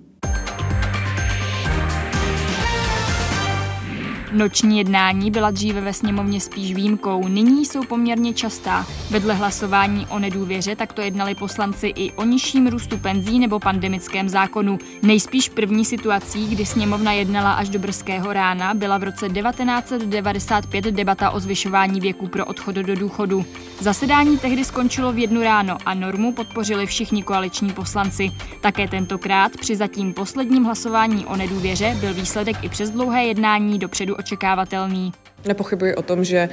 Noční 4.35 4.77
jednání 4.77 5.31
byla 5.31 5.51
dříve 5.51 5.81
ve 5.81 5.93
sněmovně 5.93 6.41
spíš 6.41 6.73
výjimkou, 6.73 7.27
nyní 7.27 7.65
jsou 7.65 7.83
poměrně 7.83 8.33
častá. 8.33 8.85
Vedle 9.09 9.33
hlasování 9.33 10.07
o 10.09 10.19
nedůvěře 10.19 10.75
takto 10.75 11.01
jednali 11.01 11.35
poslanci 11.35 11.87
i 11.95 12.11
o 12.11 12.25
nižším 12.25 12.67
růstu 12.67 12.97
penzí 12.97 13.39
nebo 13.39 13.59
pandemickém 13.59 14.29
zákonu. 14.29 14.79
Nejspíš 15.01 15.49
první 15.49 15.85
situací, 15.85 16.47
kdy 16.47 16.65
sněmovna 16.65 17.11
jednala 17.11 17.53
až 17.53 17.69
do 17.69 17.79
brzkého 17.79 18.33
rána, 18.33 18.73
byla 18.73 18.97
v 18.97 19.03
roce 19.03 19.29
1995 19.29 20.85
debata 20.85 21.29
o 21.29 21.39
zvyšování 21.39 21.99
věku 21.99 22.27
pro 22.27 22.45
odchod 22.45 22.75
do 22.75 22.95
důchodu. 22.95 23.45
Zasedání 23.79 24.37
tehdy 24.37 24.65
skončilo 24.65 25.13
v 25.13 25.17
jednu 25.17 25.41
ráno 25.43 25.77
a 25.85 25.93
normu 25.93 26.33
podpořili 26.33 26.85
všichni 26.85 27.23
koaliční 27.23 27.73
poslanci. 27.73 28.31
Také 28.61 28.87
tentokrát 28.87 29.51
při 29.57 29.75
zatím 29.75 30.13
posledním 30.13 30.63
hlasování 30.63 31.25
o 31.25 31.35
nedůvěře 31.35 31.97
byl 31.99 32.13
výsledek 32.13 32.63
i 32.63 32.69
přes 32.69 32.89
dlouhé 32.89 33.25
jednání 33.25 33.79
dopředu 33.79 34.15
očekávatelný. 34.25 35.13
Nepochybuji 35.45 35.93
o 35.93 36.01
tom, 36.01 36.25
že 36.25 36.49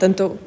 tento 0.00 0.40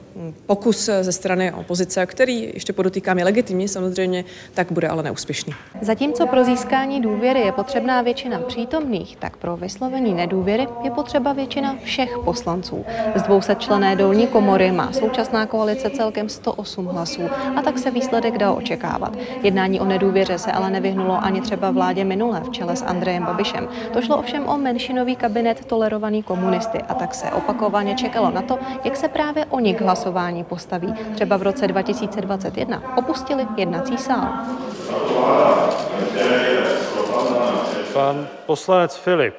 pokus 0.46 0.90
ze 1.02 1.12
strany 1.12 1.54
opozice, 1.54 2.06
který 2.06 2.52
ještě 2.54 2.74
podotýkám 2.74 3.20
je 3.20 3.26
legitimní 3.26 3.68
samozřejmě, 3.68 4.26
tak 4.54 4.72
bude 4.72 4.88
ale 4.88 5.04
neúspěšný. 5.04 5.54
Zatímco 5.82 6.28
pro 6.28 6.44
získání 6.44 7.02
důvěry 7.02 7.40
je 7.40 7.52
potřebná 7.52 8.02
většina 8.02 8.40
přítomných, 8.40 9.16
tak 9.16 9.38
pro 9.38 9.58
vyslovení 9.58 10.14
nedůvěry 10.14 10.68
je 10.84 10.92
potřeba 10.92 11.34
většina 11.34 11.76
všech 11.84 12.18
poslanců. 12.26 12.86
Z 13.16 13.22
200 13.22 13.56
člené 13.56 13.96
dolní 13.96 14.28
komory 14.28 14.72
má 14.72 14.92
současná 14.92 15.46
koalice 15.46 15.90
celkem 15.90 16.30
108 16.30 16.86
hlasů 16.86 17.22
a 17.56 17.62
tak 17.62 17.78
se 17.80 17.92
výsledek 17.92 18.38
dá 18.38 18.52
očekávat. 18.52 19.18
Jednání 19.44 19.80
o 19.80 19.86
nedůvěře 19.86 20.38
se 20.38 20.52
ale 20.52 20.70
nevyhnulo 20.70 21.24
ani 21.24 21.42
třeba 21.42 21.72
vládě 21.72 22.04
minulé 22.04 22.42
v 22.42 22.50
čele 22.50 22.76
s 22.76 22.84
Andrejem 22.84 23.26
Babišem. 23.26 23.68
To 23.94 24.02
šlo 24.02 24.18
ovšem 24.18 24.48
o 24.48 24.58
menšinový 24.58 25.16
kabinet 25.16 25.66
tolerovaný 25.66 26.24
komunisty 26.24 26.78
a 26.78 26.94
tak 26.94 27.16
se 27.16 27.32
opakovaně 27.32 27.96
čekalo 27.96 28.32
na 28.32 28.42
to, 28.42 28.60
jak 28.84 28.96
se 28.96 29.08
právě 29.08 29.46
oni 29.46 29.74
k 29.74 29.82
hlasování 30.04 30.44
postaví. 30.44 30.94
Třeba 31.16 31.38
v 31.38 31.42
roce 31.42 31.68
2021 31.68 32.98
opustili 32.98 33.48
jednací 33.58 33.98
sál. 33.98 34.28
Pan 37.94 38.28
poslanec 38.46 38.96
Filip 38.96 39.36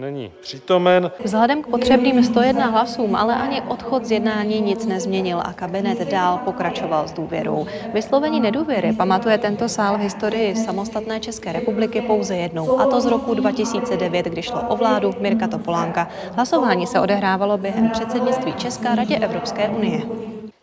není 0.00 0.32
přítomen. 0.40 1.10
Vzhledem 1.24 1.62
k 1.62 1.66
potřebným 1.66 2.24
101 2.24 2.66
hlasům 2.66 3.16
ale 3.16 3.34
ani 3.34 3.62
odchod 3.62 4.04
z 4.04 4.10
jednání 4.10 4.60
nic 4.60 4.86
nezměnil 4.86 5.40
a 5.44 5.52
kabinet 5.52 6.10
dál 6.10 6.38
pokračoval 6.44 7.08
s 7.08 7.12
důvěrou. 7.12 7.66
Vyslovení 7.92 8.40
nedůvěry 8.40 8.92
pamatuje 8.92 9.38
tento 9.38 9.68
sál 9.68 9.98
v 9.98 10.00
historii 10.00 10.56
samostatné 10.56 11.20
České 11.20 11.52
republiky 11.52 12.00
pouze 12.00 12.36
jednou, 12.36 12.80
a 12.80 12.86
to 12.86 13.00
z 13.00 13.06
roku 13.06 13.34
2009, 13.34 14.26
kdy 14.26 14.42
šlo 14.42 14.60
o 14.68 14.76
vládu 14.76 15.14
Mirka 15.20 15.46
Topolánka. 15.48 16.08
Hlasování 16.32 16.86
se 16.86 17.00
odehrávalo 17.00 17.58
během 17.58 17.90
předsednictví 17.90 18.52
Česká 18.52 18.94
radě 18.94 19.16
Evropské 19.16 19.68
unie. 19.68 20.02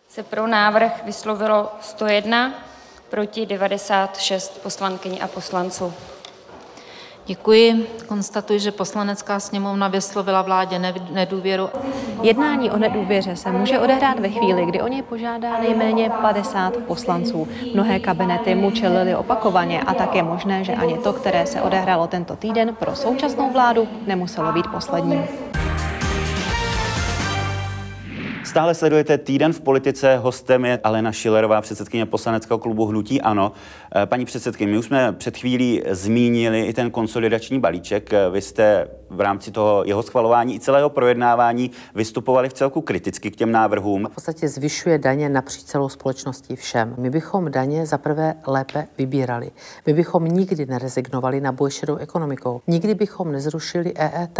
Se 0.08 0.22
pro 0.22 0.46
návrh 0.46 1.04
vyslovilo 1.04 1.68
101, 1.80 2.54
proti 3.10 3.46
96 3.46 4.62
poslankyň 4.62 5.18
a 5.22 5.28
poslanců. 5.28 5.92
Děkuji. 7.26 7.86
Konstatuji, 8.08 8.58
že 8.58 8.72
poslanecká 8.72 9.40
sněmovna 9.40 9.88
vyslovila 9.88 10.42
vládě 10.42 10.78
nedůvěru. 11.10 11.68
Jednání 12.22 12.70
o 12.70 12.76
nedůvěře 12.76 13.36
se 13.36 13.52
může 13.52 13.78
odehrát 13.78 14.20
ve 14.20 14.28
chvíli, 14.28 14.66
kdy 14.66 14.82
o 14.82 14.88
něj 14.88 15.02
požádá 15.02 15.60
nejméně 15.60 16.10
50 16.22 16.76
poslanců. 16.76 17.48
Mnohé 17.74 18.00
kabinety 18.00 18.54
mu 18.54 18.70
čelili 18.70 19.16
opakovaně 19.16 19.82
a 19.82 19.94
tak 19.94 20.14
je 20.14 20.22
možné, 20.22 20.64
že 20.64 20.72
ani 20.72 20.98
to, 20.98 21.12
které 21.12 21.46
se 21.46 21.62
odehrálo 21.62 22.06
tento 22.06 22.36
týden 22.36 22.74
pro 22.74 22.94
současnou 22.94 23.52
vládu, 23.52 23.88
nemuselo 24.06 24.52
být 24.52 24.66
poslední. 24.66 25.24
Stále 28.56 28.74
sledujete 28.74 29.18
Týden 29.18 29.52
v 29.52 29.60
politice. 29.60 30.16
Hostem 30.16 30.64
je 30.64 30.80
Alena 30.84 31.12
Šilerová, 31.12 31.60
předsedkyně 31.60 32.06
poslaneckého 32.06 32.58
klubu 32.58 32.86
Hnutí 32.86 33.20
Ano. 33.22 33.52
Eh, 33.96 34.06
paní 34.06 34.24
předsedkyně, 34.24 34.72
my 34.72 34.78
už 34.78 34.86
jsme 34.86 35.12
před 35.12 35.36
chvílí 35.36 35.82
zmínili 35.90 36.62
i 36.62 36.72
ten 36.72 36.90
konsolidační 36.90 37.60
balíček. 37.60 38.12
Eh, 38.12 38.30
vy 38.30 38.40
jste 38.40 38.88
v 39.10 39.20
rámci 39.20 39.50
toho 39.50 39.84
jeho 39.86 40.02
schvalování 40.02 40.54
i 40.54 40.60
celého 40.60 40.90
projednávání 40.90 41.70
vystupovali 41.94 42.48
v 42.48 42.52
celku 42.52 42.80
kriticky 42.80 43.30
k 43.30 43.36
těm 43.36 43.52
návrhům. 43.52 44.08
V 44.10 44.14
podstatě 44.14 44.48
zvyšuje 44.48 44.98
daně 44.98 45.28
napříč 45.28 45.62
celou 45.62 45.88
společností 45.88 46.56
všem. 46.56 46.94
My 46.98 47.10
bychom 47.10 47.50
daně 47.50 47.86
zaprvé 47.86 48.34
lépe 48.46 48.86
vybírali. 48.98 49.50
My 49.86 49.92
bychom 49.92 50.24
nikdy 50.24 50.66
nerezignovali 50.66 51.40
na 51.40 51.52
boj 51.52 51.70
šedou 51.70 51.96
ekonomikou. 51.96 52.60
Nikdy 52.66 52.94
bychom 52.94 53.32
nezrušili 53.32 53.92
EET, 53.96 54.38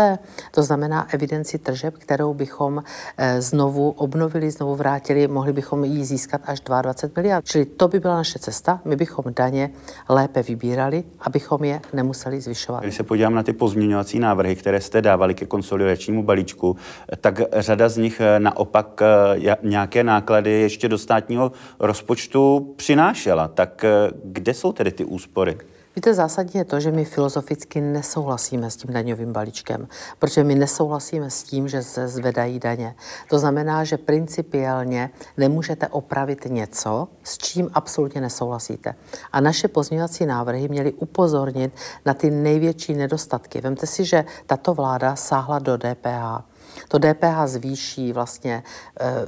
to 0.51 0.63
znamená 0.63 1.07
evidenci 1.15 1.59
tržeb, 1.59 1.95
kterou 1.99 2.35
bychom 2.35 2.83
eh, 3.19 3.43
znovu 3.43 3.91
obnovili, 4.07 4.51
znovu 4.51 4.75
vrátili, 4.75 5.29
mohli 5.29 5.53
bychom 5.53 5.85
ji 5.85 6.05
získat 6.05 6.41
až 6.45 6.61
22 6.61 7.23
miliard. 7.23 7.45
Čili 7.45 7.65
to 7.65 7.89
by 7.89 8.01
byla 8.01 8.17
naše 8.17 8.39
cesta. 8.39 8.81
My 8.85 8.97
bychom 8.97 9.25
daně 9.37 9.71
lépe 10.09 10.43
vybírali, 10.43 11.05
abychom 11.21 11.65
je 11.65 11.81
nemuseli 11.93 12.41
zvyšovat. 12.41 12.83
Když 12.83 12.95
se 12.95 13.03
podívám 13.03 13.35
na 13.35 13.43
ty 13.43 13.53
pozměňovací 13.53 14.19
návrhy, 14.19 14.57
které 14.57 14.81
jste 14.81 15.03
dávali 15.03 15.35
ke 15.35 15.47
konsolidačnímu 15.47 16.23
balíčku, 16.23 16.77
tak 17.21 17.41
řada 17.53 17.89
z 17.89 17.97
nich 17.97 18.21
eh, 18.21 18.41
naopak 18.41 19.03
eh, 19.03 19.57
nějaké 19.63 20.05
náklady 20.05 20.51
ještě 20.51 20.89
do 20.89 20.99
státního 20.99 21.53
rozpočtu 21.81 22.75
přinášela. 22.77 23.49
Tak 23.49 23.85
eh, 23.85 24.11
kde 24.25 24.55
jsou 24.55 24.73
tedy 24.73 24.91
ty 24.91 25.05
úspory? 25.05 25.59
Víte, 25.97 26.15
zásadně 26.15 26.61
je 26.61 26.65
to, 26.65 26.81
že 26.81 26.93
my 26.93 27.05
filozoficky 27.05 27.81
nesouhlasíme 27.81 28.71
s 28.71 28.77
tím 28.77 28.93
daňovým 28.93 29.33
balíčkem, 29.33 29.89
protože 30.19 30.45
my 30.45 30.55
nesouhlasíme 30.55 31.31
s 31.31 31.43
tím, 31.43 31.69
že 31.69 31.83
se 31.83 32.09
zvedají 32.09 32.59
daně. 32.59 32.95
To 33.31 33.39
znamená, 33.39 33.85
že 33.85 33.99
principiálně 33.99 35.11
nemůžete 35.37 35.89
opravit 35.89 36.45
něco, 36.45 37.09
s 37.23 37.39
čím 37.39 37.71
absolutně 37.75 38.21
nesouhlasíte. 38.21 38.95
A 39.33 39.41
naše 39.41 39.69
pozměňovací 39.69 40.27
návrhy 40.27 40.69
měly 40.69 40.93
upozornit 40.93 41.73
na 42.07 42.15
ty 42.15 42.31
největší 42.31 42.95
nedostatky. 42.95 43.61
Vemte 43.61 43.87
si, 43.87 44.05
že 44.05 44.25
tato 44.47 44.75
vláda 44.75 45.17
sáhla 45.17 45.59
do 45.59 45.77
DPH. 45.77 46.43
To 46.89 46.99
DPH 46.99 47.47
zvýší 47.47 48.13
vlastně 48.13 48.63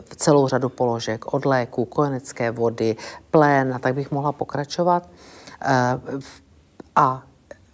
v 0.04 0.16
celou 0.16 0.48
řadu 0.48 0.68
položek 0.68 1.34
od 1.34 1.44
léku, 1.44 1.84
kojenecké 1.84 2.50
vody, 2.50 2.96
plén 3.30 3.74
a 3.74 3.78
tak 3.78 3.94
bych 3.94 4.10
mohla 4.10 4.32
pokračovat. 4.32 5.08
A 6.98 7.22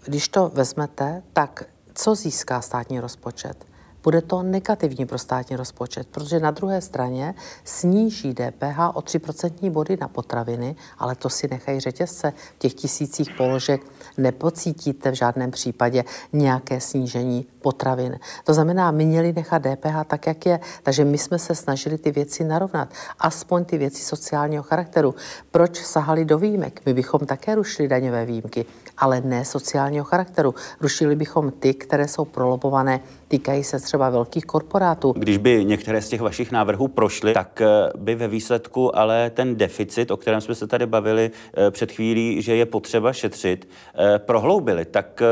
když 0.04 0.28
to 0.28 0.48
vezmete, 0.54 1.22
tak 1.32 1.64
co 1.94 2.14
získá 2.14 2.60
státní 2.60 3.00
rozpočet? 3.00 3.66
Bude 4.02 4.22
to 4.22 4.42
negativní 4.42 5.06
pro 5.06 5.18
státní 5.18 5.56
rozpočet, 5.56 6.08
protože 6.10 6.40
na 6.40 6.50
druhé 6.50 6.80
straně 6.80 7.34
sníží 7.64 8.34
DPH 8.34 8.78
o 8.94 9.00
3% 9.00 9.70
body 9.70 9.96
na 10.00 10.08
potraviny, 10.08 10.76
ale 10.98 11.14
to 11.14 11.30
si 11.30 11.48
nechají 11.48 11.80
řetězce. 11.80 12.32
V 12.56 12.58
těch 12.58 12.74
tisících 12.74 13.30
položek 13.36 13.86
nepocítíte 14.16 15.10
v 15.10 15.14
žádném 15.14 15.50
případě 15.50 16.04
nějaké 16.32 16.80
snížení 16.80 17.46
potravin. 17.64 18.20
To 18.44 18.54
znamená, 18.54 18.90
měli 18.90 19.32
nechat 19.32 19.62
DPH 19.62 20.04
tak, 20.06 20.26
jak 20.26 20.46
je. 20.46 20.60
Takže 20.82 21.04
my 21.04 21.18
jsme 21.18 21.38
se 21.38 21.54
snažili 21.54 21.98
ty 21.98 22.12
věci 22.12 22.44
narovnat. 22.44 22.88
Aspoň 23.18 23.64
ty 23.64 23.78
věci 23.78 24.02
sociálního 24.04 24.62
charakteru. 24.62 25.14
Proč 25.50 25.80
sahali 25.80 26.24
do 26.24 26.38
výjimek? 26.38 26.80
My 26.86 26.94
bychom 26.94 27.20
také 27.24 27.54
rušili 27.54 27.88
daňové 27.88 28.26
výjimky, 28.26 28.66
ale 28.98 29.20
ne 29.20 29.44
sociálního 29.44 30.04
charakteru. 30.04 30.54
Rušili 30.80 31.16
bychom 31.16 31.50
ty, 31.50 31.74
které 31.74 32.08
jsou 32.08 32.24
prolobované 32.24 33.00
týkají 33.28 33.64
se 33.64 33.80
třeba 33.80 34.10
velkých 34.10 34.44
korporátů. 34.44 35.12
Když 35.16 35.38
by 35.38 35.64
některé 35.64 36.02
z 36.02 36.08
těch 36.08 36.20
vašich 36.20 36.52
návrhů 36.52 36.88
prošly, 36.88 37.34
tak 37.34 37.60
eh, 37.60 37.66
by 37.96 38.14
ve 38.14 38.28
výsledku 38.28 38.98
ale 38.98 39.30
ten 39.30 39.56
deficit, 39.56 40.10
o 40.10 40.16
kterém 40.16 40.40
jsme 40.40 40.54
se 40.54 40.66
tady 40.66 40.86
bavili 40.86 41.30
eh, 41.30 41.70
před 41.70 41.92
chvílí, 41.92 42.42
že 42.42 42.56
je 42.56 42.66
potřeba 42.66 43.12
šetřit, 43.12 43.68
eh, 43.94 44.18
prohloubili. 44.18 44.84
Tak 44.84 45.22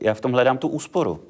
já 0.00 0.14
v 0.14 0.20
tom 0.20 0.32
hledám 0.32 0.58
tu 0.58 0.68
úsporu. 0.68 1.20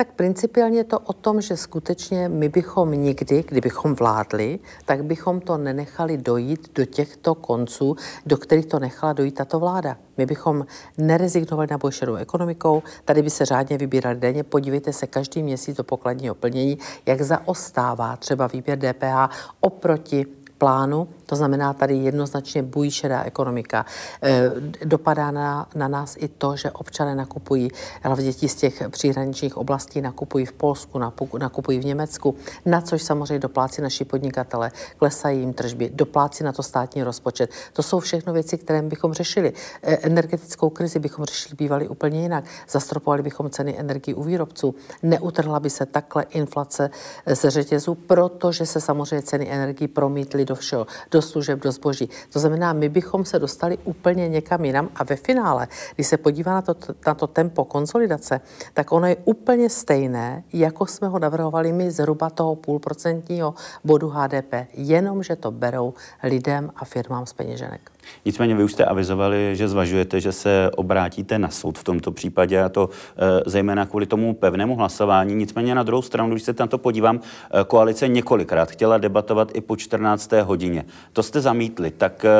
Tak 0.00 0.12
principiálně 0.12 0.78
je 0.78 0.84
to 0.84 0.98
o 0.98 1.12
tom, 1.12 1.40
že 1.40 1.56
skutečně 1.56 2.28
my 2.28 2.48
bychom 2.48 2.90
nikdy, 2.90 3.44
kdybychom 3.48 3.94
vládli, 3.94 4.58
tak 4.84 5.04
bychom 5.04 5.40
to 5.40 5.58
nenechali 5.58 6.16
dojít 6.16 6.70
do 6.74 6.84
těchto 6.84 7.34
konců, 7.34 7.96
do 8.26 8.36
kterých 8.36 8.66
to 8.66 8.78
nechala 8.78 9.12
dojít 9.12 9.34
tato 9.34 9.58
vláda. 9.58 9.96
My 10.16 10.26
bychom 10.26 10.66
nerezignovali 10.98 11.68
na 11.70 11.78
boj 11.78 11.92
ekonomikou, 12.18 12.82
tady 13.04 13.22
by 13.22 13.30
se 13.30 13.44
řádně 13.44 13.78
vybírali 13.78 14.20
denně. 14.20 14.42
Podívejte 14.42 14.92
se 14.92 15.06
každý 15.06 15.42
měsíc 15.42 15.76
do 15.76 15.84
pokladního 15.84 16.34
plnění, 16.34 16.78
jak 17.06 17.22
zaostává 17.22 18.16
třeba 18.16 18.46
výběr 18.46 18.78
DPH 18.78 19.52
oproti 19.60 20.26
plánu, 20.60 21.08
to 21.26 21.36
znamená 21.36 21.72
tady 21.72 21.94
jednoznačně 21.96 22.62
bují 22.62 22.90
šedá 22.90 23.22
ekonomika. 23.22 23.86
E, 24.22 24.50
dopadá 24.84 25.30
na, 25.30 25.68
na 25.74 25.88
nás 25.88 26.16
i 26.18 26.28
to, 26.28 26.56
že 26.56 26.70
občané 26.70 27.14
nakupují, 27.14 27.70
hlavně 28.02 28.24
děti 28.24 28.48
z 28.48 28.54
těch 28.54 28.82
příhraničních 28.90 29.56
oblastí 29.56 30.00
nakupují 30.00 30.46
v 30.46 30.52
Polsku, 30.52 30.98
nakupují 31.38 31.78
v 31.78 31.84
Německu, 31.84 32.36
na 32.66 32.80
což 32.80 33.02
samozřejmě 33.02 33.38
doplácí 33.38 33.82
naši 33.82 34.04
podnikatele, 34.04 34.70
klesají 34.96 35.40
jim 35.40 35.52
tržby, 35.52 35.90
doplácí 35.94 36.44
na 36.44 36.52
to 36.52 36.62
státní 36.62 37.02
rozpočet. 37.02 37.50
To 37.72 37.82
jsou 37.82 38.00
všechno 38.00 38.32
věci, 38.32 38.58
které 38.58 38.82
bychom 38.82 39.12
řešili. 39.12 39.52
E, 39.82 39.96
energetickou 39.96 40.70
krizi 40.70 40.98
bychom 40.98 41.24
řešili 41.24 41.56
bývali 41.56 41.88
úplně 41.88 42.22
jinak. 42.22 42.44
Zastropovali 42.68 43.22
bychom 43.22 43.50
ceny 43.50 43.78
energii 43.78 44.14
u 44.14 44.22
výrobců. 44.22 44.74
Neutrhla 45.02 45.60
by 45.60 45.70
se 45.70 45.86
takhle 45.86 46.22
inflace 46.22 46.90
ze 47.26 47.50
řetězu, 47.50 47.94
protože 47.94 48.66
se 48.66 48.80
samozřejmě 48.80 49.22
ceny 49.22 49.50
energii 49.50 49.88
promítly 49.88 50.49
do 50.50 50.54
všeho, 50.54 50.86
do 51.10 51.22
služeb, 51.22 51.62
do 51.62 51.72
zboží. 51.72 52.10
To 52.32 52.38
znamená, 52.38 52.72
my 52.72 52.88
bychom 52.88 53.24
se 53.24 53.38
dostali 53.38 53.78
úplně 53.84 54.28
někam 54.28 54.64
jinam 54.64 54.88
a 54.94 55.04
ve 55.04 55.16
finále, 55.16 55.68
když 55.94 56.06
se 56.06 56.16
podívá 56.16 56.54
na 56.54 56.62
to, 56.62 56.74
na 57.06 57.14
to 57.14 57.26
tempo 57.26 57.64
konsolidace, 57.64 58.40
tak 58.74 58.92
ono 58.92 59.06
je 59.06 59.16
úplně 59.24 59.70
stejné, 59.70 60.42
jako 60.52 60.86
jsme 60.86 61.08
ho 61.08 61.18
navrhovali 61.18 61.72
my 61.72 61.90
zhruba 61.90 62.30
toho 62.30 62.56
půlprocentního 62.56 63.54
bodu 63.84 64.08
HDP, 64.08 64.52
jenom 64.74 65.22
že 65.22 65.36
to 65.36 65.50
berou 65.50 65.94
lidem 66.22 66.70
a 66.76 66.84
firmám 66.84 67.26
z 67.26 67.32
peněženek. 67.32 67.90
Nicméně 68.24 68.54
vy 68.54 68.64
už 68.64 68.72
jste 68.72 68.84
avizovali, 68.84 69.56
že 69.56 69.68
zvažujete, 69.68 70.20
že 70.20 70.32
se 70.32 70.70
obrátíte 70.76 71.38
na 71.38 71.48
soud 71.48 71.78
v 71.78 71.84
tomto 71.84 72.12
případě 72.12 72.62
a 72.62 72.68
to 72.68 72.90
e, 72.90 73.50
zejména 73.50 73.86
kvůli 73.86 74.06
tomu 74.06 74.34
pevnému 74.34 74.76
hlasování. 74.76 75.34
Nicméně 75.34 75.74
na 75.74 75.82
druhou 75.82 76.02
stranu, 76.02 76.30
když 76.30 76.42
se 76.42 76.54
na 76.60 76.66
to 76.66 76.78
podívám, 76.78 77.20
e, 77.60 77.64
koalice 77.64 78.08
několikrát 78.08 78.70
chtěla 78.70 78.98
debatovat 78.98 79.50
i 79.54 79.60
po 79.60 79.76
14. 79.76 80.30
hodině. 80.42 80.84
To 81.12 81.22
jste 81.22 81.40
zamítli, 81.40 81.90
tak 81.90 82.24
e, 82.24 82.30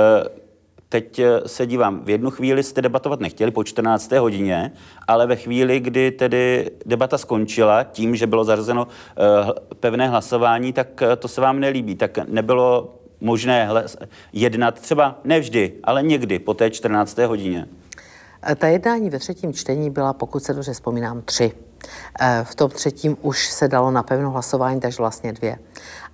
Teď 0.93 1.21
se 1.47 1.67
dívám, 1.67 2.05
v 2.05 2.11
jednu 2.11 2.31
chvíli 2.31 2.63
jste 2.63 2.83
debatovat 2.83 3.21
nechtěli 3.21 3.51
po 3.51 3.65
14. 3.65 4.13
hodině, 4.13 4.73
ale 5.09 5.27
ve 5.27 5.37
chvíli, 5.37 5.81
kdy 5.81 6.11
tedy 6.11 6.71
debata 6.87 7.19
skončila 7.19 7.85
tím, 7.85 8.17
že 8.17 8.27
bylo 8.27 8.45
zařazeno 8.45 8.87
pevné 9.81 10.09
hlasování, 10.09 10.73
tak 10.73 11.03
to 11.19 11.29
se 11.29 11.41
vám 11.41 11.61
nelíbí. 11.61 11.95
Tak 11.95 12.19
nebylo 12.29 12.95
možné 13.21 13.69
jednat 14.33 14.81
třeba 14.81 15.19
nevždy, 15.25 15.73
ale 15.85 16.03
někdy 16.03 16.39
po 16.39 16.55
té 16.55 16.71
14. 16.71 17.19
hodině? 17.19 17.67
Ta 18.57 18.67
jednání 18.67 19.11
ve 19.11 19.19
třetím 19.19 19.53
čtení 19.53 19.91
byla, 19.91 20.13
pokud 20.13 20.43
se 20.43 20.55
dobře 20.55 20.73
vzpomínám, 20.73 21.23
tři. 21.23 21.53
E, 22.21 22.45
v 22.45 22.55
tom 22.55 22.71
třetím 22.71 23.17
už 23.21 23.51
se 23.51 23.69
dalo 23.69 23.91
na 23.91 24.03
pevno 24.03 24.31
hlasování, 24.31 24.81
takže 24.81 24.97
vlastně 24.97 25.33
dvě. 25.33 25.59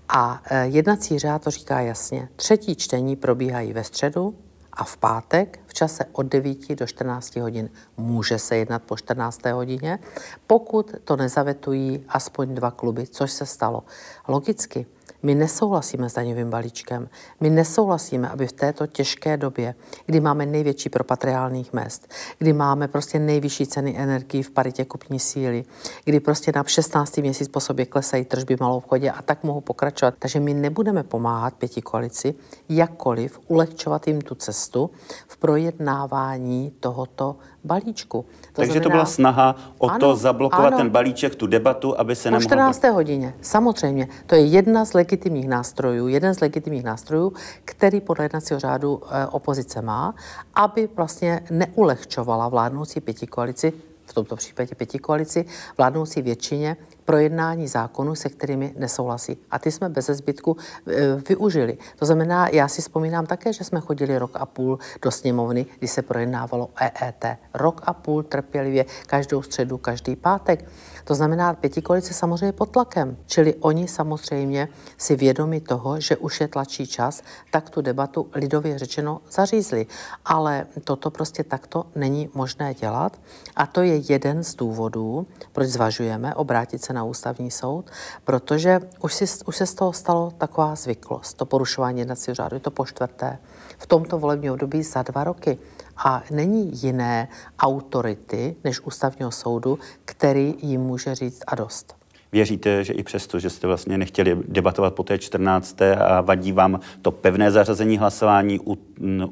A 0.09 0.43
e, 0.51 0.67
jednací 0.67 1.19
řád 1.19 1.45
to 1.45 1.51
říká 1.51 1.81
jasně. 1.81 2.29
Třetí 2.37 2.77
čtení 2.77 3.17
probíhají 3.17 3.73
ve 3.73 3.85
středu 3.85 4.35
a 4.73 4.85
v 4.85 4.97
pátek 4.97 5.61
v 5.67 5.75
čase 5.75 6.05
od 6.13 6.27
9 6.27 6.75
do 6.75 6.87
14 6.87 7.37
hodin 7.37 7.71
může 7.97 8.39
se 8.39 8.57
jednat 8.57 8.83
po 8.83 8.97
14. 8.97 9.45
hodině, 9.45 9.99
pokud 10.47 10.95
to 11.05 11.17
nezavetují 11.17 12.05
aspoň 12.09 12.55
dva 12.55 12.71
kluby, 12.71 13.07
což 13.07 13.33
se 13.33 13.47
stalo. 13.47 13.85
Logicky, 14.29 14.87
my 15.23 15.35
nesouhlasíme 15.35 16.11
s 16.11 16.15
daňovým 16.15 16.51
balíčkem. 16.51 17.09
My 17.41 17.51
nesouhlasíme, 17.51 18.29
aby 18.29 18.47
v 18.47 18.53
této 18.53 18.87
těžké 18.87 19.37
době, 19.37 19.75
kdy 20.07 20.21
máme 20.21 20.47
největší 20.47 20.89
propad 20.89 21.25
reálných 21.25 21.73
mest, 21.73 22.09
kdy 22.39 22.53
máme 22.53 22.89
prostě 22.89 23.19
nejvyšší 23.19 23.67
ceny 23.67 23.95
energií 23.99 24.43
v 24.43 24.51
paritě 24.51 24.85
kupní 24.85 25.19
síly, 25.19 25.65
kdy 26.05 26.21
prostě 26.21 26.53
na 26.55 26.65
16. 26.65 27.17
měsíc 27.17 27.49
po 27.49 27.61
sobě 27.61 27.87
klesají 27.87 28.25
tržby 28.25 28.57
malou 28.61 28.77
obchodě 28.77 29.11
a 29.11 29.23
tak 29.23 29.45
mohu 29.45 29.61
pokračovat. 29.61 30.15
Takže 30.19 30.41
my 30.41 30.55
nebudeme 30.55 31.03
pomáhat 31.03 31.55
pěti 31.55 31.83
koalici, 31.83 32.35
jakkoliv 32.69 33.41
ulehčovat 33.47 34.07
jim 34.07 34.21
tu 34.21 34.35
cestu 34.35 34.91
v 35.29 35.37
projednávání 35.37 36.73
tohoto 36.81 37.37
balíčku. 37.67 38.23
To 38.23 38.49
Takže 38.53 38.73
znamená, 38.73 38.83
to 38.83 38.91
byla 38.91 39.05
snaha 39.05 39.57
o 39.79 39.91
ano, 39.91 39.99
to 40.01 40.17
zablokovat 40.17 40.67
ano, 40.67 40.77
ten 40.77 40.91
balíček, 40.91 41.35
tu 41.35 41.47
debatu, 41.47 42.01
aby 42.01 42.17
se 42.17 42.31
nemohlo... 42.31 42.49
14. 42.49 42.85
hodině, 42.85 43.35
samozřejmě. 43.41 44.09
To 44.27 44.35
je 44.35 44.45
jedna 44.45 44.85
z 44.85 44.93
legitimních 44.93 45.49
nástrojů, 45.49 46.09
jeden 46.09 46.35
z 46.35 46.41
legitimních 46.41 46.85
nástrojů, 46.85 47.33
který 47.65 48.01
podle 48.01 48.25
jednacího 48.25 48.61
řádu 48.61 49.03
e, 49.11 49.27
opozice 49.27 49.83
má, 49.83 50.15
aby 50.55 50.89
vlastně 50.97 51.41
neulehčovala 51.51 52.49
vládnoucí 52.49 53.01
pěti 53.01 53.27
koalici 53.27 53.73
v 54.07 54.15
tomto 54.15 54.37
případě 54.37 54.75
pěti 54.75 54.99
koalici, 54.99 55.45
vládnoucí 55.79 56.23
většině 56.23 56.77
projednání 57.05 57.69
zákonů, 57.69 58.15
se 58.15 58.29
kterými 58.29 58.75
nesouhlasí. 58.77 59.37
A 59.51 59.59
ty 59.59 59.73
jsme 59.73 59.89
bez 59.89 60.07
zbytku 60.07 60.57
e, 60.87 61.15
využili. 61.29 61.79
To 61.99 62.07
znamená, 62.07 62.49
já 62.49 62.69
si 62.69 62.83
vzpomínám 62.83 63.27
také, 63.27 63.53
že 63.53 63.65
jsme 63.65 63.81
chodili 63.81 64.19
rok 64.19 64.31
a 64.35 64.47
půl 64.47 64.79
do 65.03 65.11
sněmovny, 65.11 65.67
kdy 65.79 65.89
se 65.89 66.03
projednávalo 66.03 66.71
EET. 66.81 67.25
Rok 67.55 67.81
a 67.85 67.93
půl 67.93 68.23
trpělivě, 68.23 68.85
každou 69.07 69.43
středu, 69.43 69.79
každý 69.79 70.17
pátek. 70.17 70.65
To 71.07 71.15
znamená, 71.15 71.55
pětikolice 71.55 72.15
samozřejmě 72.15 72.53
pod 72.53 72.71
tlakem. 72.71 73.17
Čili 73.27 73.55
oni 73.55 73.89
samozřejmě 73.89 74.69
si 74.99 75.17
vědomi 75.17 75.61
toho, 75.61 76.01
že 76.01 76.17
už 76.17 76.41
je 76.41 76.49
tlačí 76.49 76.87
čas, 76.87 77.23
tak 77.51 77.71
tu 77.71 77.81
debatu 77.81 78.27
lidově 78.35 78.79
řečeno 78.79 79.21
zařízli. 79.31 79.87
Ale 80.25 80.67
toto 80.85 81.11
prostě 81.11 81.45
takto 81.45 81.87
není 81.95 82.31
možné 82.35 82.75
dělat. 82.75 83.21
A 83.57 83.67
to 83.67 83.83
je 83.83 84.03
jeden 84.09 84.45
z 84.45 84.55
důvodů, 84.55 85.27
proč 85.53 85.69
zvažujeme 85.69 86.35
obrátit 86.35 86.85
se 86.85 86.93
na 86.93 87.05
ústavní 87.05 87.51
soud, 87.51 87.85
protože 88.25 88.81
už, 89.01 89.15
si, 89.15 89.25
už 89.47 89.57
se 89.57 89.67
z 89.67 89.75
toho 89.75 89.93
stalo 89.93 90.33
taková 90.39 90.75
zvyklost, 90.75 91.37
to 91.37 91.47
porušování 91.47 91.99
jednacího 91.99 92.35
řádu, 92.35 92.57
je 92.57 92.61
to 92.61 92.71
po 92.71 92.87
čtvrté. 92.87 93.39
V 93.79 93.87
tomto 93.87 94.19
volebním 94.19 94.53
období 94.53 94.83
za 94.83 95.03
dva 95.03 95.25
roky. 95.25 95.59
A 95.97 96.23
není 96.31 96.71
jiné 96.83 97.29
autority 97.59 98.57
než 98.65 98.81
ústavního 98.81 99.31
soudu, 99.31 99.79
který 100.05 100.55
jim 100.63 100.81
může 100.81 101.15
říct 101.15 101.43
a 101.47 101.55
dost. 101.55 101.97
Věříte, 102.33 102.85
že 102.85 102.93
i 102.93 103.03
přesto, 103.03 103.39
že 103.39 103.51
jste 103.51 103.67
vlastně 103.67 103.99
nechtěli 103.99 104.39
debatovat 104.49 104.95
po 104.95 105.03
té 105.03 105.19
14. 105.19 105.83
a 105.83 106.21
vadí 106.21 106.53
vám 106.53 106.81
to 107.03 107.11
pevné 107.11 107.51
zařazení 107.51 107.99
hlasování 107.99 108.61
u, 108.67 108.79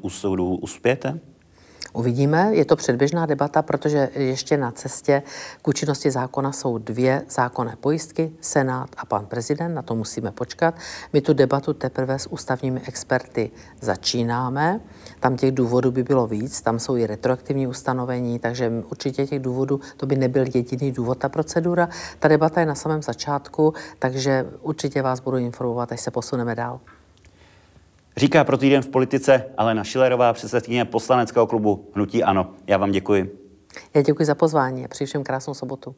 u 0.01 0.09
soudu, 0.09 0.55
uspějete? 0.55 1.19
Uvidíme, 1.95 2.49
je 2.51 2.65
to 2.65 2.75
předběžná 2.75 3.25
debata, 3.25 3.61
protože 3.61 4.09
ještě 4.15 4.57
na 4.57 4.71
cestě 4.71 5.23
k 5.61 5.67
účinnosti 5.67 6.11
zákona 6.11 6.51
jsou 6.51 6.77
dvě 6.77 7.25
zákonné 7.29 7.75
pojistky, 7.79 8.31
Senát 8.41 8.89
a 8.97 9.05
pan 9.05 9.25
prezident, 9.25 9.73
na 9.73 9.81
to 9.81 9.95
musíme 9.95 10.31
počkat. 10.31 10.75
My 11.13 11.21
tu 11.21 11.33
debatu 11.33 11.73
teprve 11.73 12.19
s 12.19 12.27
ústavními 12.27 12.81
experty 12.87 13.51
začínáme, 13.81 14.79
tam 15.19 15.37
těch 15.37 15.51
důvodů 15.51 15.91
by 15.91 16.03
bylo 16.03 16.27
víc, 16.27 16.61
tam 16.61 16.79
jsou 16.79 16.97
i 16.97 17.07
retroaktivní 17.07 17.67
ustanovení, 17.67 18.39
takže 18.39 18.71
určitě 18.91 19.27
těch 19.27 19.39
důvodů, 19.39 19.79
to 19.97 20.05
by 20.05 20.15
nebyl 20.15 20.45
jediný 20.53 20.91
důvod, 20.91 21.17
ta 21.17 21.29
procedura. 21.29 21.89
Ta 22.19 22.27
debata 22.27 22.59
je 22.59 22.65
na 22.65 22.75
samém 22.75 23.01
začátku, 23.01 23.73
takže 23.99 24.45
určitě 24.61 25.01
vás 25.01 25.19
budu 25.19 25.37
informovat, 25.37 25.91
až 25.91 26.01
se 26.01 26.11
posuneme 26.11 26.55
dál. 26.55 26.79
Říká 28.17 28.43
pro 28.43 28.57
týden 28.57 28.81
v 28.81 28.87
politice 28.87 29.45
Alena 29.57 29.83
Šilerová, 29.83 30.33
předsedkyně 30.33 30.85
poslaneckého 30.85 31.47
klubu 31.47 31.91
Hnutí 31.95 32.23
Ano. 32.23 32.53
Já 32.67 32.77
vám 32.77 32.91
děkuji. 32.91 33.39
Já 33.93 34.01
děkuji 34.01 34.25
za 34.25 34.35
pozvání 34.35 34.85
a 34.85 34.87
přeji 34.87 35.07
všem 35.07 35.23
krásnou 35.23 35.53
sobotu. 35.53 35.95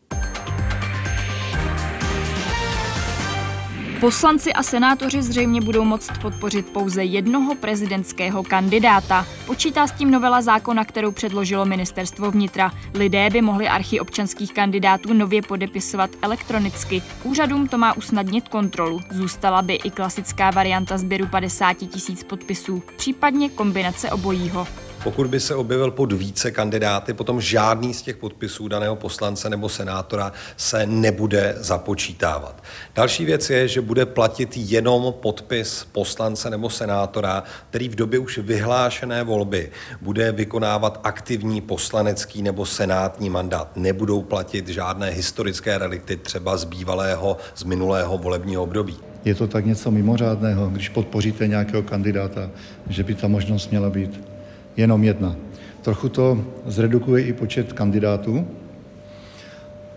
Poslanci 4.00 4.54
a 4.54 4.64
senátoři 4.64 5.22
zřejmě 5.22 5.62
budou 5.62 5.84
moct 5.84 6.12
podpořit 6.22 6.66
pouze 6.70 7.04
jednoho 7.04 7.56
prezidentského 7.56 8.44
kandidáta. 8.44 9.28
Počítá 9.46 9.88
s 9.88 9.92
tím 9.92 10.12
novela 10.12 10.42
zákona, 10.42 10.86
kterou 10.86 11.12
předložilo 11.12 11.66
ministerstvo 11.66 12.32
vnitra. 12.32 12.72
Lidé 12.94 13.30
by 13.30 13.42
mohli 13.42 13.68
archy 13.68 14.00
občanských 14.00 14.54
kandidátů 14.54 15.14
nově 15.14 15.42
podepisovat 15.42 16.10
elektronicky. 16.22 17.02
Úřadům 17.24 17.68
to 17.68 17.78
má 17.78 17.98
usnadnit 17.98 18.48
kontrolu. 18.48 19.02
Zůstala 19.12 19.62
by 19.62 19.74
i 19.76 19.90
klasická 19.90 20.52
varianta 20.52 20.98
sběru 20.98 21.28
50 21.28 21.74
tisíc 21.74 22.24
podpisů, 22.24 22.84
případně 22.98 23.50
kombinace 23.50 24.12
obojího. 24.12 24.68
Pokud 25.04 25.28
by 25.28 25.40
se 25.40 25.56
objevil 25.56 25.92
pod 25.92 26.14
více 26.14 26.52
kandidáty, 26.52 27.14
potom 27.14 27.42
žádný 27.42 27.94
z 27.94 28.02
těch 28.02 28.18
podpisů 28.18 28.68
daného 28.68 28.96
poslance 28.96 29.50
nebo 29.50 29.70
senátora 29.70 30.32
se 30.58 30.86
nebude 30.86 31.56
započítávat. 31.58 32.64
Další 32.96 33.26
věc 33.26 33.50
je, 33.50 33.68
že 33.68 33.82
bude 33.82 34.06
platit 34.06 34.50
jenom 34.56 35.14
podpis 35.22 35.88
poslance 35.92 36.50
nebo 36.50 36.70
senátora, 36.70 37.44
který 37.70 37.90
v 37.90 37.96
době 37.96 38.20
už 38.20 38.38
vyhlášené 38.38 39.24
volby 39.24 39.72
bude 40.02 40.32
vykonávat 40.32 41.00
aktivní 41.04 41.62
poslanecký 41.62 42.42
nebo 42.42 42.66
senátní 42.66 43.30
mandát. 43.30 43.78
Nebudou 43.78 44.22
platit 44.22 44.68
žádné 44.68 45.10
historické 45.10 45.78
relikty 45.78 46.18
třeba 46.18 46.58
z 46.58 46.64
bývalého, 46.64 47.38
z 47.56 47.64
minulého 47.64 48.18
volebního 48.18 48.64
období. 48.64 48.98
Je 49.26 49.36
to 49.36 49.48
tak 49.48 49.66
něco 49.66 49.92
mimořádného, 49.92 50.68
když 50.70 50.90
podpoříte 50.90 51.48
nějakého 51.48 51.84
kandidáta, 51.84 52.50
že 52.90 53.04
by 53.04 53.16
ta 53.16 53.28
možnost 53.28 53.72
měla 53.72 53.90
být 53.90 54.37
jenom 54.78 55.04
jedna. 55.04 55.36
Trochu 55.82 56.10
to 56.10 56.38
zredukuje 56.66 57.24
i 57.24 57.34
počet 57.34 57.74
kandidátů 57.74 58.48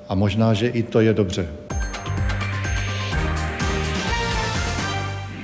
a 0.09 0.15
možná, 0.15 0.55
že 0.55 0.69
i 0.69 0.83
to 0.83 1.01
je 1.01 1.15
dobře. 1.15 1.49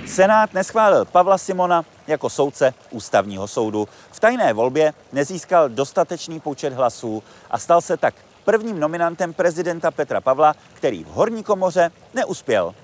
Senát 0.07 0.55
neschválil 0.55 1.05
Pavla 1.05 1.39
Simona 1.39 1.85
jako 2.07 2.31
soudce 2.31 2.75
ústavního 2.91 3.49
soudu. 3.49 3.89
V 4.11 4.21
tajné 4.21 4.53
volbě 4.53 4.93
nezískal 5.13 5.69
dostatečný 5.69 6.41
počet 6.41 6.73
hlasů 6.73 7.23
a 7.51 7.59
stal 7.59 7.81
se 7.81 7.97
tak 7.97 8.15
prvním 8.45 8.81
nominantem 8.81 9.33
prezidenta 9.33 9.91
Petra 9.91 10.21
Pavla, 10.21 10.55
který 10.75 11.05
v 11.05 11.09
horní 11.09 11.43
komoře 11.43 11.91
neuspěl. 12.15 12.75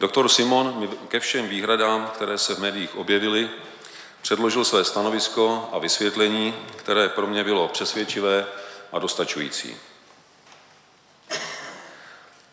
Doktor 0.00 0.28
Simon 0.28 0.80
mi 0.80 0.88
ke 1.08 1.20
všem 1.20 1.48
výhradám, 1.48 2.10
které 2.14 2.38
se 2.38 2.54
v 2.54 2.58
médiích 2.58 2.96
objevily, 2.96 3.48
předložil 4.26 4.64
své 4.64 4.84
stanovisko 4.84 5.68
a 5.72 5.78
vysvětlení, 5.78 6.54
které 6.76 7.08
pro 7.08 7.26
mě 7.26 7.44
bylo 7.44 7.68
přesvědčivé 7.68 8.46
a 8.92 8.98
dostačující. 8.98 9.76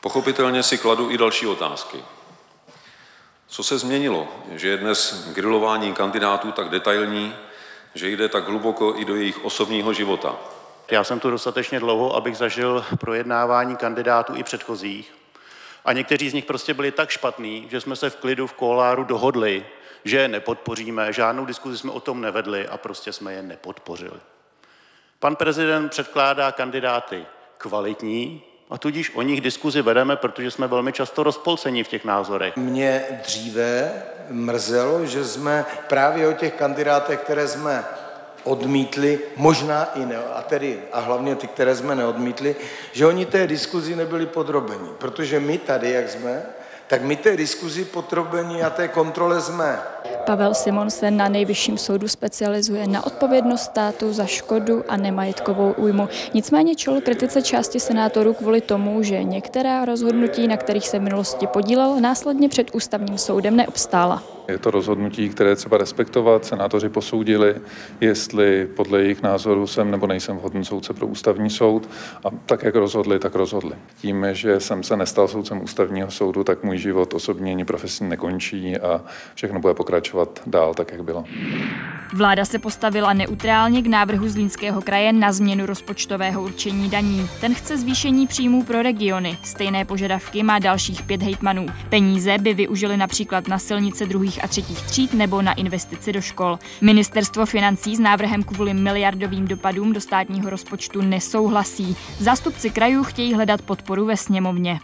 Pochopitelně 0.02 0.64
si 0.64 0.78
kladu 0.78 1.12
i 1.12 1.18
další 1.18 1.48
otázky. 1.48 1.98
Co 3.48 3.64
se 3.64 3.78
změnilo, 3.78 4.28
že 4.52 4.70
je 4.70 4.78
dnes 4.78 5.28
grilování 5.34 5.94
kandidátů 5.94 6.52
tak 6.52 6.70
detailní, 6.70 7.36
že 7.96 8.10
jde 8.10 8.30
tak 8.30 8.48
hluboko 8.48 8.94
i 8.98 9.06
do 9.06 9.16
jejich 9.16 9.46
osobního 9.46 9.94
života? 9.94 10.36
Já 10.92 11.04
jsem 11.04 11.20
tu 11.20 11.32
dostatečně 11.32 11.80
dlouho, 11.80 12.16
abych 12.16 12.38
zažil 12.38 12.86
projednávání 13.00 13.76
kandidátů 13.76 14.36
i 14.36 14.44
předchozích. 14.44 15.14
A 15.86 15.94
někteří 15.94 16.30
z 16.30 16.34
nich 16.34 16.46
prostě 16.46 16.74
byli 16.74 16.92
tak 16.92 17.10
špatní, 17.10 17.68
že 17.72 17.82
jsme 17.82 17.96
se 17.96 18.10
v 18.10 18.16
klidu 18.16 18.48
v 18.48 18.54
koláru 18.54 19.04
dohodli, 19.04 19.66
že 20.04 20.18
je 20.18 20.28
nepodpoříme, 20.28 21.14
žádnou 21.14 21.46
diskuzi 21.46 21.78
jsme 21.78 21.92
o 21.92 22.00
tom 22.00 22.22
nevedli 22.22 22.68
a 22.68 22.78
prostě 22.78 23.14
jsme 23.14 23.34
je 23.34 23.42
nepodpořili. 23.42 24.20
Pan 25.20 25.36
prezident 25.36 25.90
předkládá 25.90 26.52
kandidáty 26.52 27.26
kvalitní 27.58 28.42
a 28.70 28.78
tudíž 28.78 29.12
o 29.16 29.22
nich 29.22 29.42
diskuzi 29.42 29.82
vedeme, 29.82 30.16
protože 30.16 30.52
jsme 30.52 30.68
velmi 30.68 30.94
často 30.94 31.24
rozpolcení 31.24 31.84
v 31.84 31.88
těch 31.88 32.06
názorech. 32.06 32.56
Mě 32.58 33.06
dříve 33.24 34.04
mrzelo, 34.30 35.06
že 35.06 35.26
jsme 35.26 35.66
právě 35.88 36.28
o 36.28 36.34
těch 36.34 36.54
kandidátech, 36.54 37.20
které 37.20 37.48
jsme 37.48 37.86
odmítli, 38.44 39.20
možná 39.36 39.94
i 39.96 40.06
ne, 40.06 40.18
a 40.18 40.42
tedy 40.42 40.80
a 40.92 41.00
hlavně 41.00 41.36
ty, 41.36 41.48
které 41.48 41.76
jsme 41.76 41.96
neodmítli, 41.96 42.56
že 42.92 43.06
oni 43.06 43.26
té 43.26 43.48
diskuzi 43.48 43.96
nebyli 43.96 44.26
podrobeni. 44.26 44.90
Protože 44.98 45.40
my 45.40 45.58
tady, 45.58 45.92
jak 45.92 46.10
jsme, 46.10 46.46
tak 46.94 47.02
my 47.02 47.16
té 47.16 47.38
diskuzi 47.38 47.86
potrobení 47.86 48.64
a 48.64 48.70
té 48.70 48.88
kontrole 48.88 49.42
jsme. 49.42 49.80
Pavel 50.26 50.54
Simon 50.54 50.90
se 50.90 51.12
na 51.12 51.30
nejvyšším 51.30 51.78
soudu 51.78 52.08
specializuje 52.08 52.88
na 52.88 53.06
odpovědnost 53.06 53.62
státu 53.62 54.14
za 54.14 54.26
škodu 54.26 54.84
a 54.88 54.98
nemajetkovou 54.98 55.72
újmu. 55.72 56.10
Nicméně 56.34 56.76
čel 56.76 57.02
kritice 57.02 57.42
části 57.42 57.80
senátorů 57.80 58.34
kvůli 58.34 58.62
tomu, 58.62 59.04
že 59.04 59.24
některá 59.24 59.86
rozhodnutí, 59.86 60.48
na 60.48 60.58
kterých 60.58 60.88
se 60.88 61.00
v 61.00 61.02
minulosti 61.02 61.48
podílel, 61.48 62.00
následně 62.00 62.50
před 62.50 62.76
ústavním 62.76 63.18
soudem 63.18 63.56
neobstála. 63.56 64.24
Je 64.48 64.58
to 64.58 64.72
rozhodnutí, 64.72 65.30
které 65.30 65.56
třeba 65.56 65.78
respektovat. 65.78 66.46
Senátoři 66.46 66.90
posoudili, 66.90 67.56
jestli 68.02 68.68
podle 68.76 69.02
jejich 69.02 69.22
názoru 69.22 69.68
jsem 69.68 69.92
nebo 69.92 70.08
nejsem 70.08 70.38
vhodný 70.38 70.66
soudce 70.66 70.94
pro 70.94 71.08
ústavní 71.08 71.50
soud. 71.50 71.90
A 72.26 72.28
tak, 72.46 72.64
jak 72.64 72.76
rozhodli, 72.76 73.20
tak 73.20 73.36
rozhodli. 73.36 73.74
Tím, 74.02 74.26
že 74.32 74.60
jsem 74.60 74.84
se 74.84 74.98
nestal 74.98 75.28
soudcem 75.28 75.64
ústavního 75.64 76.12
soudu, 76.12 76.44
tak 76.44 76.64
můj 76.64 76.78
život 76.78 77.14
osobně 77.14 77.52
ani 77.52 77.66
profesní 77.66 78.10
nekončí 78.10 78.78
a 78.78 79.02
všechno 79.36 79.60
bude 79.60 79.74
pokračovat 79.74 80.42
dál, 80.46 80.74
tak, 80.74 80.92
jak 80.92 81.04
bylo. 81.04 81.24
Vláda 82.14 82.46
se 82.46 82.60
postavila 82.60 83.14
neutrálně 83.14 83.82
k 83.82 83.88
návrhu 83.88 84.30
Zlínského 84.30 84.82
kraje 84.82 85.14
na 85.14 85.32
změnu 85.32 85.66
rozpočtového 85.66 86.44
určení 86.44 86.90
daní. 86.90 87.30
Ten 87.42 87.54
chce 87.54 87.78
zvýšení 87.78 88.28
příjmů 88.28 88.64
pro 88.64 88.82
regiony. 88.82 89.38
Stejné 89.44 89.86
požadavky 89.86 90.44
má 90.44 90.60
dalších 90.60 91.04
pět 91.04 91.22
hejtmanů. 91.22 91.66
Peníze 91.90 92.38
by 92.38 92.54
využili 92.54 92.98
například 92.98 93.48
na 93.48 93.60
silnice 93.60 94.06
druhých 94.06 94.33
a 94.42 94.48
třetích 94.48 94.82
tříd 94.82 95.14
nebo 95.14 95.42
na 95.42 95.54
investici 95.54 96.14
do 96.14 96.22
škol. 96.22 96.60
Ministerstvo 96.82 97.46
financí 97.46 97.96
s 97.96 98.00
návrhem 98.00 98.44
kvůli 98.44 98.74
miliardovým 98.74 99.48
dopadům 99.48 99.94
do 99.94 100.02
státního 100.02 100.50
rozpočtu 100.50 101.02
nesouhlasí. 101.02 101.96
Zástupci 102.20 102.70
krajů 102.70 103.04
chtějí 103.04 103.34
hledat 103.34 103.62
podporu 103.62 104.06
ve 104.06 104.18
sněmovně. 104.18 104.80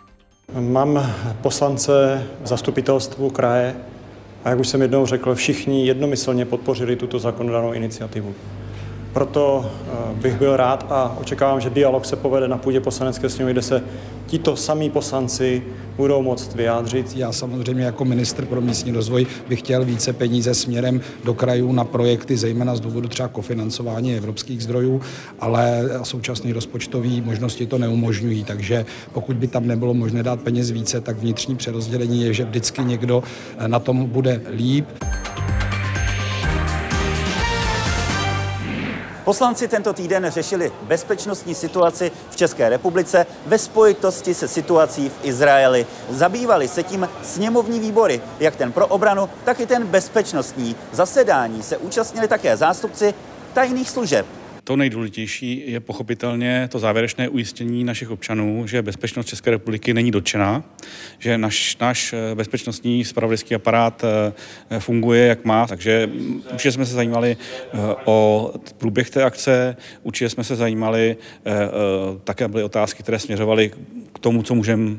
Mám 0.59 1.13
poslance 1.41 2.23
zastupitelstvu 2.43 3.29
kraje 3.29 3.75
a 4.43 4.49
jak 4.49 4.59
už 4.59 4.67
jsem 4.67 4.81
jednou 4.81 5.05
řekl, 5.05 5.35
všichni 5.35 5.87
jednomyslně 5.87 6.45
podpořili 6.45 6.95
tuto 6.95 7.19
zákonodárnou 7.19 7.73
iniciativu. 7.73 8.35
Proto 9.13 9.65
eh, 9.65 10.15
bych 10.21 10.35
byl 10.35 10.57
rád 10.57 10.85
a 10.89 11.17
očekávám, 11.19 11.61
že 11.61 11.69
dialog 11.69 12.05
se 12.05 12.15
povede 12.15 12.47
na 12.47 12.57
půdě 12.57 12.79
poslanecké 12.79 13.29
sněmovny, 13.29 13.53
kde 13.53 13.61
se 13.61 13.83
tito 14.25 14.55
samí 14.55 14.89
poslanci 14.89 15.63
budou 15.97 16.21
moct 16.21 16.55
vyjádřit. 16.55 17.15
Já 17.15 17.31
samozřejmě 17.31 17.83
jako 17.83 18.05
ministr 18.05 18.45
pro 18.45 18.61
místní 18.61 18.91
rozvoj 18.91 19.25
bych 19.49 19.59
chtěl 19.59 19.85
více 19.85 20.13
peníze 20.13 20.53
směrem 20.53 21.01
do 21.23 21.33
krajů 21.33 21.71
na 21.71 21.83
projekty, 21.83 22.37
zejména 22.37 22.75
z 22.75 22.79
důvodu 22.79 23.07
třeba 23.07 23.27
kofinancování 23.27 24.15
evropských 24.15 24.63
zdrojů, 24.63 25.01
ale 25.39 25.89
současné 26.03 26.53
rozpočtové 26.53 27.21
možnosti 27.21 27.65
to 27.65 27.77
neumožňují, 27.77 28.43
takže 28.43 28.85
pokud 29.13 29.35
by 29.35 29.47
tam 29.47 29.67
nebylo 29.67 29.93
možné 29.93 30.23
dát 30.23 30.39
peněz 30.39 30.71
více, 30.71 31.01
tak 31.01 31.17
vnitřní 31.17 31.55
přerozdělení 31.55 32.23
je, 32.23 32.33
že 32.33 32.45
vždycky 32.45 32.81
někdo 32.83 33.23
na 33.67 33.79
tom 33.79 34.05
bude 34.05 34.41
líp. 34.55 34.85
Poslanci 39.29 39.67
tento 39.67 39.93
týden 39.93 40.25
řešili 40.29 40.71
bezpečnostní 40.81 41.55
situaci 41.55 42.11
v 42.29 42.35
České 42.35 42.69
republice 42.69 43.25
ve 43.45 43.57
spojitosti 43.57 44.33
se 44.33 44.47
situací 44.47 45.09
v 45.09 45.13
Izraeli. 45.23 45.87
Zabývali 46.09 46.67
se 46.67 46.83
tím 46.83 47.09
sněmovní 47.23 47.79
výbory, 47.79 48.21
jak 48.39 48.55
ten 48.55 48.71
pro 48.71 48.87
obranu, 48.87 49.29
tak 49.43 49.59
i 49.59 49.65
ten 49.65 49.87
bezpečnostní. 49.87 50.75
Zasedání 50.91 51.63
se 51.63 51.77
účastnili 51.77 52.27
také 52.27 52.57
zástupci 52.57 53.13
tajných 53.53 53.89
služeb. 53.89 54.38
To 54.69 54.75
nejdůležitější 54.75 55.63
je 55.65 55.79
pochopitelně 55.79 56.67
to 56.71 56.79
závěrečné 56.79 57.29
ujistění 57.29 57.83
našich 57.83 58.09
občanů, 58.09 58.67
že 58.67 58.81
bezpečnost 58.81 59.25
České 59.25 59.51
republiky 59.51 59.93
není 59.93 60.11
dotčená, 60.11 60.63
že 61.19 61.37
naš, 61.37 61.77
náš 61.77 62.13
eh, 62.13 62.35
bezpečnostní 62.35 63.05
spravodajský 63.05 63.55
aparát 63.55 64.03
eh, 64.03 64.79
funguje, 64.79 65.25
jak 65.25 65.45
má. 65.45 65.67
Takže 65.67 66.09
určitě 66.53 66.71
jsme 66.71 66.85
se 66.85 66.93
zajímali 66.93 67.37
eh, 67.37 67.77
o 68.05 68.51
průběh 68.77 69.09
té 69.09 69.23
akce, 69.23 69.77
určitě 70.03 70.29
jsme 70.29 70.43
se 70.43 70.55
zajímali, 70.55 71.17
také 72.23 72.47
byly 72.47 72.63
otázky, 72.63 73.03
které 73.03 73.19
směřovaly 73.19 73.71
k 74.13 74.19
tomu, 74.19 74.43
co 74.43 74.55
můžeme 74.55 74.97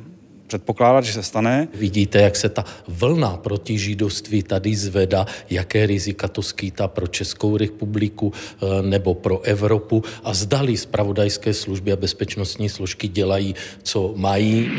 předpokládat, 0.51 1.05
že 1.05 1.13
se 1.13 1.23
stane. 1.23 1.69
Vidíte, 1.75 2.19
jak 2.19 2.37
se 2.37 2.49
ta 2.49 2.65
vlna 2.89 3.37
proti 3.37 3.79
židovství 3.79 4.43
tady 4.43 4.77
zveda, 4.77 5.27
jaké 5.51 5.87
rizika 5.87 6.29
to 6.29 6.43
skýtá 6.43 6.89
pro 6.89 7.07
Českou 7.07 7.57
republiku 7.57 8.33
eh, 8.35 8.83
nebo 8.83 9.15
pro 9.15 9.41
Evropu 9.41 10.03
a 10.25 10.35
zdali 10.35 10.77
zpravodajské 10.77 11.55
služby 11.55 11.93
a 11.93 11.97
bezpečnostní 11.97 12.69
složky 12.69 13.09
dělají, 13.09 13.55
co 13.83 14.13
mají. 14.17 14.71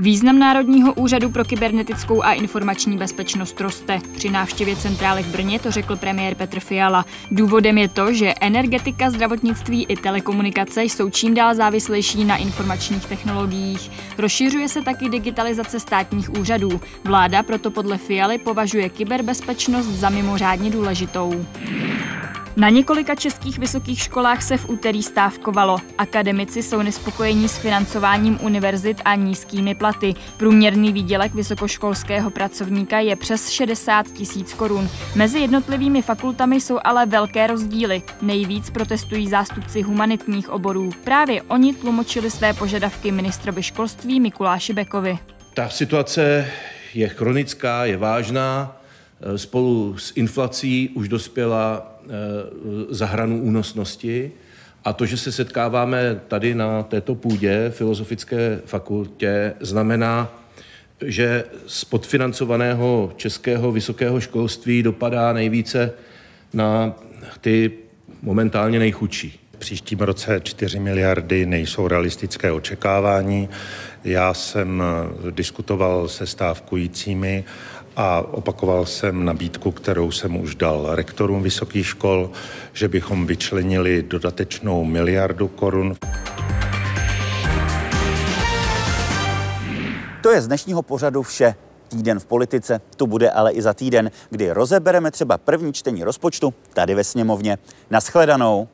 Význam 0.00 0.38
Národního 0.38 0.94
úřadu 0.94 1.30
pro 1.30 1.44
kybernetickou 1.44 2.24
a 2.24 2.32
informační 2.32 2.96
bezpečnost 2.96 3.60
roste. 3.60 4.00
Při 4.16 4.30
návštěvě 4.30 4.76
centrály 4.76 5.22
v 5.22 5.32
Brně 5.32 5.58
to 5.58 5.70
řekl 5.70 5.96
premiér 5.96 6.34
Petr 6.34 6.60
Fiala. 6.60 7.04
Důvodem 7.30 7.78
je 7.78 7.88
to, 7.88 8.12
že 8.12 8.34
energetika, 8.40 9.10
zdravotnictví 9.10 9.86
i 9.88 9.96
telekomunikace 9.96 10.84
jsou 10.84 11.10
čím 11.10 11.34
dál 11.34 11.54
závislejší 11.54 12.24
na 12.24 12.36
informačních 12.36 13.06
technologiích. 13.06 13.90
Rozšiřuje 14.18 14.68
se 14.68 14.82
taky 14.82 15.08
digitalizace 15.08 15.80
státních 15.80 16.30
úřadů. 16.30 16.80
Vláda 17.04 17.42
proto 17.42 17.70
podle 17.70 17.98
Fialy 17.98 18.38
považuje 18.38 18.88
kyberbezpečnost 18.88 19.88
za 19.88 20.08
mimořádně 20.08 20.70
důležitou. 20.70 21.46
Na 22.56 22.68
několika 22.68 23.14
českých 23.14 23.58
vysokých 23.58 24.00
školách 24.02 24.42
se 24.42 24.56
v 24.56 24.68
úterý 24.68 25.02
stávkovalo. 25.02 25.78
Akademici 25.98 26.62
jsou 26.62 26.82
nespokojení 26.82 27.48
s 27.48 27.58
financováním 27.58 28.38
univerzit 28.42 29.00
a 29.04 29.14
nízkými 29.14 29.74
platy. 29.74 30.14
Průměrný 30.36 30.92
výdělek 30.92 31.34
vysokoškolského 31.34 32.30
pracovníka 32.30 32.98
je 32.98 33.16
přes 33.16 33.48
60 33.48 34.06
tisíc 34.06 34.52
korun. 34.54 34.88
Mezi 35.14 35.38
jednotlivými 35.38 36.02
fakultami 36.02 36.60
jsou 36.60 36.78
ale 36.84 37.06
velké 37.06 37.46
rozdíly. 37.46 38.02
Nejvíc 38.22 38.70
protestují 38.70 39.28
zástupci 39.28 39.82
humanitních 39.82 40.50
oborů. 40.50 40.90
Právě 41.04 41.42
oni 41.42 41.74
tlumočili 41.74 42.30
své 42.30 42.54
požadavky 42.54 43.12
ministrovi 43.12 43.62
školství 43.62 44.20
Mikuláši 44.20 44.72
Bekovi. 44.72 45.18
Ta 45.54 45.68
situace 45.68 46.50
je 46.94 47.08
chronická, 47.08 47.84
je 47.84 47.96
vážná. 47.96 48.76
Spolu 49.36 49.98
s 49.98 50.12
inflací 50.16 50.88
už 50.94 51.08
dospěla 51.08 51.89
za 52.90 53.06
hranu 53.06 53.42
únosnosti. 53.42 54.32
A 54.84 54.92
to, 54.92 55.06
že 55.06 55.16
se 55.16 55.32
setkáváme 55.32 56.20
tady 56.28 56.54
na 56.54 56.82
této 56.82 57.14
půdě 57.14 57.70
Filozofické 57.74 58.60
fakultě, 58.64 59.54
znamená, 59.60 60.40
že 61.04 61.44
z 61.66 61.84
podfinancovaného 61.84 63.12
českého 63.16 63.72
vysokého 63.72 64.20
školství 64.20 64.82
dopadá 64.82 65.32
nejvíce 65.32 65.92
na 66.52 66.94
ty 67.40 67.72
momentálně 68.22 68.78
nejchudší. 68.78 69.40
V 69.52 69.58
příštím 69.58 69.98
roce 69.98 70.40
4 70.42 70.80
miliardy 70.80 71.46
nejsou 71.46 71.88
realistické 71.88 72.52
očekávání. 72.52 73.48
Já 74.04 74.34
jsem 74.34 74.82
diskutoval 75.30 76.08
se 76.08 76.26
stávkujícími 76.26 77.44
a 77.96 78.20
opakoval 78.20 78.86
jsem 78.86 79.24
nabídku, 79.24 79.70
kterou 79.70 80.10
jsem 80.10 80.36
už 80.36 80.54
dal 80.54 80.88
rektorům 80.94 81.42
vysokých 81.42 81.86
škol, 81.86 82.30
že 82.72 82.88
bychom 82.88 83.26
vyčlenili 83.26 84.02
dodatečnou 84.02 84.84
miliardu 84.84 85.48
korun. 85.48 85.96
To 90.22 90.30
je 90.30 90.42
z 90.42 90.46
dnešního 90.46 90.82
pořadu 90.82 91.22
vše. 91.22 91.54
Týden 91.88 92.20
v 92.20 92.26
politice, 92.26 92.80
tu 92.96 93.06
bude 93.06 93.30
ale 93.30 93.52
i 93.52 93.62
za 93.62 93.74
týden, 93.74 94.10
kdy 94.30 94.52
rozebereme 94.52 95.10
třeba 95.10 95.38
první 95.38 95.72
čtení 95.72 96.04
rozpočtu 96.04 96.54
tady 96.74 96.94
ve 96.94 97.04
sněmovně. 97.04 97.58
Naschledanou. 97.90 98.68